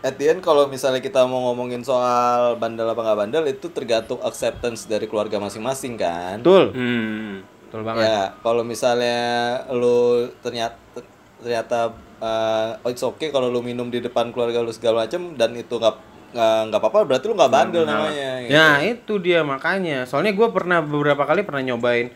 at 0.00 0.14
the 0.16 0.26
end 0.26 0.40
kalau 0.40 0.64
misalnya 0.64 1.04
kita 1.04 1.28
mau 1.28 1.52
ngomongin 1.52 1.84
soal 1.84 2.56
bandel 2.56 2.88
apa 2.88 3.04
nggak 3.04 3.18
bandel 3.18 3.44
itu 3.44 3.68
tergantung 3.68 4.16
acceptance 4.24 4.88
dari 4.88 5.04
keluarga 5.04 5.36
masing-masing 5.36 6.00
kan. 6.00 6.40
betul. 6.40 6.72
Hmm. 6.72 7.44
betul 7.68 7.84
banget. 7.84 8.02
Ya, 8.02 8.32
kalau 8.40 8.64
misalnya 8.64 9.20
lu 9.70 10.26
ternyata 10.40 10.74
ternyata 11.38 11.92
uh, 12.20 12.78
oh 12.80 12.90
it's 12.92 13.02
okay 13.02 13.28
kalau 13.28 13.48
lu 13.48 13.60
minum 13.60 13.88
di 13.88 13.98
depan 13.98 14.30
keluarga 14.30 14.60
lu 14.60 14.70
segala 14.70 15.04
macem 15.04 15.34
dan 15.34 15.52
itu 15.56 15.74
nggak 15.76 15.96
nggak 16.30 16.58
nggak 16.70 16.80
apa-apa 16.80 17.00
berarti 17.10 17.24
lu 17.26 17.34
nggak 17.34 17.50
bandel 17.52 17.82
namanya. 17.82 18.30
gitu. 18.46 18.50
Ya 18.54 18.68
itu 18.86 19.12
dia 19.18 19.40
makanya. 19.42 20.06
Soalnya 20.06 20.30
gue 20.30 20.48
pernah 20.54 20.78
beberapa 20.78 21.26
kali 21.26 21.42
pernah 21.42 21.64
nyobain 21.64 22.14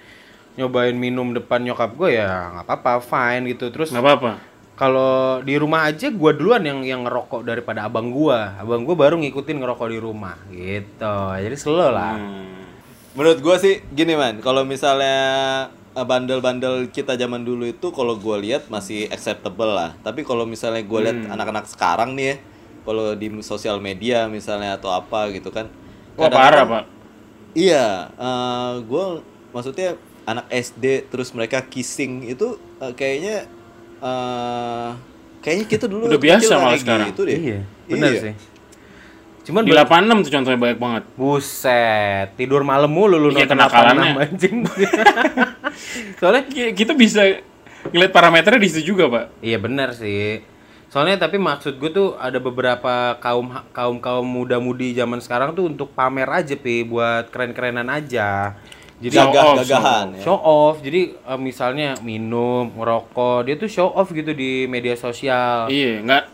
nyobain 0.55 0.95
minum 0.95 1.35
depan 1.35 1.59
nyokap 1.67 1.99
gue 1.99 2.15
ya 2.23 2.55
nggak 2.55 2.65
apa-apa 2.71 3.03
fine 3.03 3.51
gitu. 3.51 3.75
Terus 3.75 3.91
Nggak 3.91 4.07
apa-apa. 4.07 4.33
kalau 4.75 5.43
di 5.43 5.55
rumah 5.59 5.87
aja 5.91 6.11
gue 6.11 6.31
duluan 6.35 6.63
yang 6.63 6.87
yang 6.87 7.03
ngerokok 7.03 7.43
daripada 7.43 7.91
abang 7.91 8.15
gue. 8.15 8.39
Abang 8.39 8.87
gue 8.87 8.95
baru 8.95 9.19
ngikutin 9.19 9.59
ngerokok 9.59 9.89
di 9.91 9.99
rumah 9.99 10.39
gitu. 10.47 11.17
Jadi 11.35 11.57
slow 11.59 11.91
lah. 11.91 12.15
Hmm. 12.15 12.63
Menurut 13.15 13.39
gua 13.43 13.55
sih 13.63 13.79
gini 13.95 14.19
man, 14.19 14.43
kalau 14.43 14.67
misalnya 14.67 15.15
uh, 15.71 15.84
bandel-bandel 15.97 16.91
kita 16.91 17.15
zaman 17.15 17.41
dulu 17.41 17.63
itu 17.65 17.87
kalau 17.89 18.17
gua 18.17 18.35
lihat 18.37 18.67
masih 18.67 19.07
acceptable 19.07 19.71
lah. 19.71 19.95
Tapi 20.01 20.23
kalau 20.23 20.43
misalnya 20.43 20.83
gua 20.83 21.01
lihat 21.03 21.19
Hmm. 21.21 21.31
anak-anak 21.31 21.67
sekarang 21.67 22.13
nih 22.13 22.27
ya, 22.27 22.37
kalau 22.83 23.15
di 23.15 23.31
sosial 23.41 23.79
media 23.79 24.27
misalnya 24.27 24.75
atau 24.75 24.91
apa 24.91 25.31
gitu 25.31 25.49
kan. 25.49 25.71
Wah 26.15 26.27
kadang-kadang- 26.27 26.35
parah 26.35 26.65
pak. 26.67 26.85
Iya, 27.55 27.87
eh 28.13 28.73
gue 28.83 29.05
maksudnya 29.49 29.95
anak 30.25 30.51
SD 30.51 31.07
terus 31.07 31.31
mereka 31.31 31.63
kissing 31.63 32.27
itu 32.27 32.59
eh, 32.77 32.91
kayaknya 32.91 33.47
eh 34.01 34.89
kayaknya 35.39 35.67
kita 35.69 35.87
dulu 35.87 36.07
Udah 36.11 36.19
biasa 36.19 36.53
malah 36.53 36.69
kayak 36.69 36.83
sekarang. 36.83 37.09
Gitu 37.15 37.23
deh. 37.23 37.39
Iya, 37.39 37.61
benar 37.87 38.11
Iya. 38.11 38.21
sih. 38.21 38.35
Cuman 39.45 39.63
Di 39.63 39.71
86 39.71 40.25
tuh 40.25 40.33
contohnya 40.33 40.57
banyak 40.59 40.79
banget. 40.81 41.03
buset, 41.15 42.33
tidur 42.35 42.65
malam 42.65 42.89
mulu 42.89 43.21
lu 43.21 43.29
Iya, 43.29 43.45
nonton 43.45 43.53
kenakalannya. 43.55 44.11
86 44.11 44.25
anjing. 44.25 44.57
Soalnya 46.17 46.43
Ki- 46.45 46.73
Kita 46.73 46.93
bisa 46.93 47.23
ngeliat 47.87 48.11
parameternya 48.11 48.61
di 48.61 48.69
situ 48.69 48.93
juga 48.93 49.07
pak. 49.09 49.25
Iya 49.41 49.59
benar 49.59 49.93
sih. 49.93 50.41
Soalnya 50.89 51.19
tapi 51.19 51.37
maksud 51.37 51.77
gue 51.77 51.91
tuh 51.91 52.15
ada 52.15 52.39
beberapa 52.39 53.19
kaum 53.19 53.51
kaum 53.75 53.99
kaum 53.99 54.23
muda-mudi 54.23 54.95
zaman 54.95 55.19
sekarang 55.19 55.51
tuh 55.53 55.67
untuk 55.67 55.91
pamer 55.91 56.31
aja 56.31 56.55
pi 56.55 56.83
buat 56.83 57.29
keren-kerenan 57.29 57.91
aja. 57.91 58.55
Jadi 58.95 59.11
Show 59.11 59.27
Gagah 59.27 59.43
off, 59.45 59.57
gagahan 59.59 60.07
ya. 60.15 60.21
show 60.23 60.39
off. 60.39 60.77
Jadi 60.81 61.01
eh, 61.13 61.39
misalnya 61.39 61.99
minum, 62.01 62.71
ngerokok, 62.73 63.39
dia 63.43 63.59
tuh 63.59 63.67
show 63.67 63.91
off 63.91 64.15
gitu 64.15 64.31
di 64.31 64.65
media 64.65 64.95
sosial. 64.95 65.67
Iya 65.67 65.99
nggak 66.01 66.25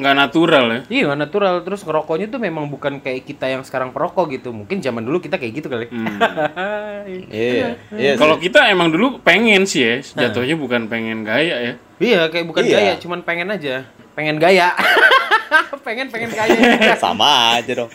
nggak 0.00 0.16
natural 0.16 0.64
ya. 0.66 0.80
Iya 0.88 1.02
nggak 1.06 1.20
natural 1.20 1.54
terus 1.60 1.80
ngerokoknya 1.80 2.26
tuh 2.26 2.38
memang 2.38 2.66
bukan 2.66 2.98
kayak 2.98 3.22
kita 3.22 3.46
yang 3.46 3.60
sekarang 3.60 3.90
perokok 3.90 4.28
gitu. 4.30 4.50
Mungkin 4.50 4.78
zaman 4.78 5.00
dulu 5.00 5.18
kita 5.18 5.36
kayak 5.36 5.52
gitu 5.54 5.68
kali. 5.68 5.86
Hmm. 5.86 6.16
Iya, 7.30 7.80
iya. 7.90 8.12
Kalau 8.14 8.36
kita 8.36 8.68
emang 8.68 8.88
dulu 8.88 9.18
pengen 9.20 9.64
sih 9.64 9.82
ya, 9.82 9.94
jatuhnya 10.00 10.54
bukan 10.54 10.86
pengen 10.86 11.22
gaya 11.22 11.56
ya. 11.58 11.72
iya 11.98 12.28
kayak 12.28 12.44
bukan 12.44 12.62
Iya. 12.62 12.76
gaya, 12.76 12.92
cuman 12.96 13.20
pengen 13.20 13.48
aja. 13.48 13.88
Pengen 14.12 14.36
gaya. 14.36 14.72
pengen 15.86 16.06
pengen 16.08 16.30
gaya. 16.30 16.94
sama 17.00 17.56
aja 17.56 17.72
dong. 17.74 17.90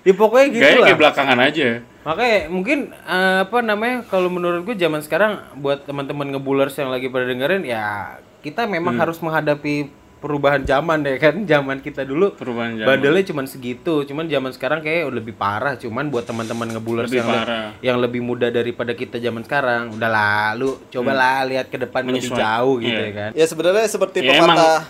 ya 0.00 0.12
pokoknya 0.12 0.46
gitu 0.48 0.62
Gaya 0.62 0.76
lah. 0.76 0.86
kayak 0.86 0.98
belakangan 0.98 1.38
aja. 1.40 1.68
Makanya 2.00 2.38
mungkin 2.48 2.78
eh, 2.94 3.38
apa 3.42 3.58
namanya 3.60 3.96
kalau 4.06 4.28
menurut 4.28 4.64
gue 4.64 4.74
zaman 4.74 5.02
sekarang 5.02 5.32
buat 5.54 5.84
teman-teman 5.84 6.32
ngebulers 6.32 6.72
yang 6.74 6.88
lagi 6.88 7.06
pada 7.06 7.26
dengerin 7.26 7.62
ya 7.62 8.16
kita 8.40 8.64
memang 8.64 8.96
Hmm. 8.96 9.02
harus 9.02 9.18
menghadapi 9.18 9.90
perubahan 10.18 10.62
zaman 10.62 11.00
deh 11.00 11.16
kan 11.16 11.34
zaman 11.44 11.78
kita 11.78 12.02
dulu 12.02 12.34
Perubahan 12.34 12.74
zaman. 12.74 12.88
bandelnya 12.88 13.24
cuman 13.24 13.46
segitu 13.46 14.02
cuman 14.02 14.26
zaman 14.26 14.50
sekarang 14.50 14.80
kayak 14.80 15.06
udah 15.06 15.16
lebih 15.16 15.32
parah 15.32 15.74
cuman 15.74 16.08
buat 16.08 16.24
teman-teman 16.24 16.68
ngebulers 16.70 17.06
Lebih 17.06 17.18
yang 17.18 17.28
le- 17.28 17.38
parah. 17.40 17.66
yang 17.80 17.96
lebih 17.96 18.20
muda 18.20 18.48
daripada 18.48 18.92
kita 18.92 19.16
zaman 19.16 19.42
sekarang 19.42 19.94
udah 19.94 20.10
lalu 20.10 20.74
cobalah 20.88 21.42
lihat 21.44 21.66
ke 21.66 21.78
depan 21.78 22.02
lebih 22.02 22.26
Menyesuai- 22.26 22.40
jauh 22.40 22.74
gitu 22.78 22.92
iya. 22.92 23.06
ya 23.06 23.12
kan 23.14 23.30
Ya 23.32 23.44
sebenarnya 23.44 23.86
seperti 23.86 24.18
Ya, 24.20 24.30
pepatah 24.36 24.80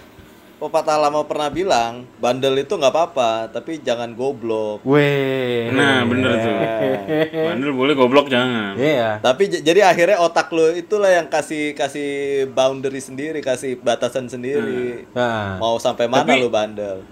pepatah 0.58 0.98
lama 0.98 1.22
pernah 1.22 1.48
bilang, 1.48 2.02
bandel 2.16 2.58
itu 2.58 2.70
nggak 2.72 2.90
apa-apa, 2.90 3.30
tapi 3.48 3.78
jangan 3.78 4.10
goblok. 4.10 4.82
Weh. 4.82 5.70
Nah 5.70 6.02
bener 6.02 6.30
tuh. 6.34 6.54
Bandel 7.46 7.72
boleh 7.72 7.94
goblok 7.94 8.26
jangan. 8.26 8.74
Iya. 8.74 9.18
Tapi 9.18 9.48
j- 9.48 9.62
jadi 9.62 9.86
akhirnya 9.86 10.18
otak 10.18 10.50
lo 10.50 10.68
itulah 10.68 11.08
yang 11.08 11.26
kasih 11.26 11.72
kasih 11.72 12.10
boundary 12.48 12.98
sendiri, 12.98 13.38
kasih 13.38 13.78
batasan 13.78 14.26
sendiri. 14.26 15.06
Nah, 15.10 15.56
Mau 15.56 15.78
sampai 15.78 16.04
mana 16.04 16.26
Tapi- 16.26 16.40
lo 16.40 16.50
bandel? 16.50 17.06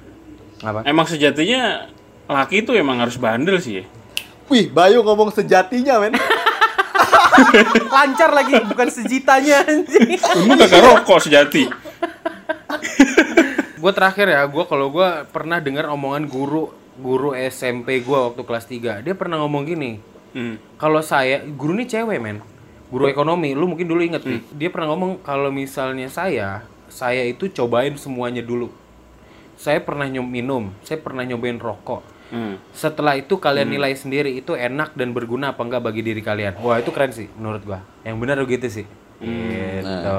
apa? 0.58 0.82
Emang 0.82 1.04
sejatinya 1.04 1.86
laki 2.26 2.60
itu 2.60 2.72
emang 2.72 2.98
harus 2.98 3.14
bandel 3.14 3.56
sih 3.56 3.80
ya. 3.80 3.84
Wih, 4.46 4.66
Bayu 4.68 5.02
ngomong 5.02 5.30
sejatinya, 5.30 5.98
men. 5.98 6.14
Lancar 7.88 8.30
lagi, 8.32 8.54
bukan 8.64 8.88
sejitanya 8.88 9.62
anjing. 9.62 10.16
Untung 10.16 10.56
kagak 10.56 10.80
rokok 10.80 11.18
sejati. 11.20 11.66
gue 13.82 13.92
terakhir 13.92 14.26
ya 14.30 14.42
gue 14.46 14.64
kalau 14.66 14.90
gue 14.90 15.08
pernah 15.30 15.62
dengar 15.62 15.86
omongan 15.92 16.26
guru 16.26 16.72
guru 16.96 17.36
SMP 17.36 18.00
gue 18.00 18.18
waktu 18.18 18.42
kelas 18.42 18.66
3 18.66 19.04
dia 19.04 19.14
pernah 19.14 19.40
ngomong 19.44 19.64
gini 19.68 20.16
Hmm. 20.36 20.60
kalau 20.76 21.00
saya 21.00 21.40
guru 21.48 21.72
ini 21.80 21.88
cewek 21.88 22.20
men. 22.20 22.44
Guru 22.92 23.08
ekonomi 23.08 23.56
lu 23.56 23.72
mungkin 23.72 23.88
dulu 23.88 24.04
inget 24.04 24.20
nih. 24.20 24.44
Dia 24.52 24.68
pernah 24.68 24.92
ngomong 24.92 25.24
kalau 25.24 25.48
misalnya 25.48 26.12
saya 26.12 26.60
saya 26.92 27.24
itu 27.24 27.48
cobain 27.56 27.96
semuanya 27.96 28.44
dulu. 28.44 28.68
Saya 29.56 29.80
pernah 29.80 30.04
nyom 30.04 30.28
minum 30.28 30.76
saya 30.84 31.00
pernah 31.00 31.24
nyobain 31.24 31.56
rokok. 31.56 32.04
Hmm. 32.26 32.58
setelah 32.74 33.14
itu 33.14 33.38
kalian 33.38 33.70
nilai 33.70 33.94
sendiri 33.94 34.34
itu 34.34 34.58
enak 34.58 34.98
dan 34.98 35.14
berguna 35.14 35.54
apa 35.54 35.62
enggak 35.62 35.78
bagi 35.78 36.02
diri 36.02 36.18
kalian. 36.20 36.58
Wah 36.58 36.82
itu 36.82 36.90
keren 36.90 37.14
sih 37.14 37.30
menurut 37.38 37.62
gua. 37.62 37.80
Yang 38.02 38.16
benar 38.18 38.36
begitu 38.42 38.66
sih 38.68 38.86
gitu 39.20 40.14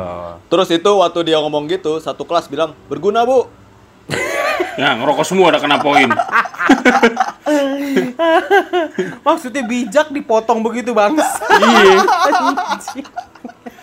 Terus 0.47 0.67
itu 0.71 0.91
waktu 0.97 1.19
dia 1.27 1.37
ngomong 1.43 1.67
gitu, 1.67 1.99
satu 1.99 2.23
kelas 2.23 2.47
bilang, 2.47 2.71
"Berguna, 2.87 3.27
Bu." 3.27 3.51
Ya, 4.79 4.93
ngerokok 4.99 5.25
semua 5.27 5.51
udah 5.51 5.59
kena 5.59 5.77
poin. 5.83 6.07
Maksudnya 9.27 9.63
bijak 9.67 10.07
dipotong 10.13 10.63
begitu 10.63 10.95
bang. 10.95 11.19
iya. 11.59 11.99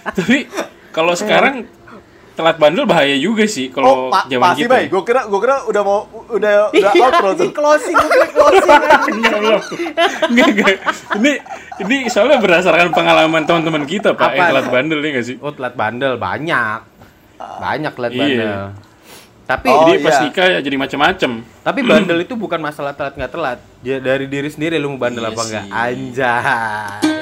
Tapi 0.17 0.49
kalau 0.93 1.13
sekarang 1.17 1.69
telat 2.35 2.57
bandel 2.57 2.83
bahaya 2.85 3.15
juga 3.15 3.45
sih 3.45 3.67
kalau 3.69 4.11
pa- 4.11 4.27
zaman 4.27 4.43
pasti, 4.49 4.61
kita. 4.61 4.71
Bay. 4.71 4.85
Gue 4.87 5.03
kira, 5.03 5.21
gue 5.25 5.39
kira 5.39 5.57
udah 5.65 5.83
mau, 5.83 5.99
udah, 6.29 6.53
udah 6.75 6.91
outro 6.93 7.29
tuh. 7.33 7.49
closing, 7.51 7.95
gue 7.95 8.11
kira 8.11 8.27
closing. 8.29 8.71
Enggak, 9.09 9.39
belum. 9.41 9.61
Enggak, 10.29 10.47
enggak. 10.51 10.77
Ini 11.15 11.33
ini 11.81 11.97
soalnya 12.07 12.37
berdasarkan 12.37 12.91
pengalaman 12.91 13.43
teman-teman 13.43 13.83
kita, 13.85 14.13
Pak, 14.13 14.31
yang 14.31 14.41
Apa? 14.41 14.51
telat 14.51 14.67
bandel 14.69 14.99
ya 14.99 15.09
nggak 15.13 15.25
sih? 15.25 15.37
Oh 15.39 15.51
telat 15.51 15.75
bandel 15.75 16.15
banyak, 16.17 16.81
banyak 17.39 17.93
telat 17.93 18.11
Iya. 18.11 18.19
bandel. 18.21 18.55
Tapi 19.45 19.69
Oh, 19.69 19.85
Jadi 19.85 20.01
pas 20.01 20.15
iya. 20.15 20.23
nikah 20.25 20.47
ya 20.49 20.59
jadi 20.59 20.73
macam-macam. 20.75 21.31
tapi 21.61 21.81
bandel 21.83 22.19
itu 22.19 22.33
bukan 22.35 22.57
masalah 22.59 22.93
telat 22.93 23.13
nggak 23.13 23.29
telat. 23.31 23.59
Ya, 23.81 24.01
dari 24.01 24.25
diri 24.25 24.49
sendiri 24.49 24.75
lu 24.75 24.91
mau 24.91 24.99
bandel 24.99 25.21
Iya 25.21 25.31
apa 25.31 25.43
enggak? 25.45 25.65
Anjay. 25.71 27.13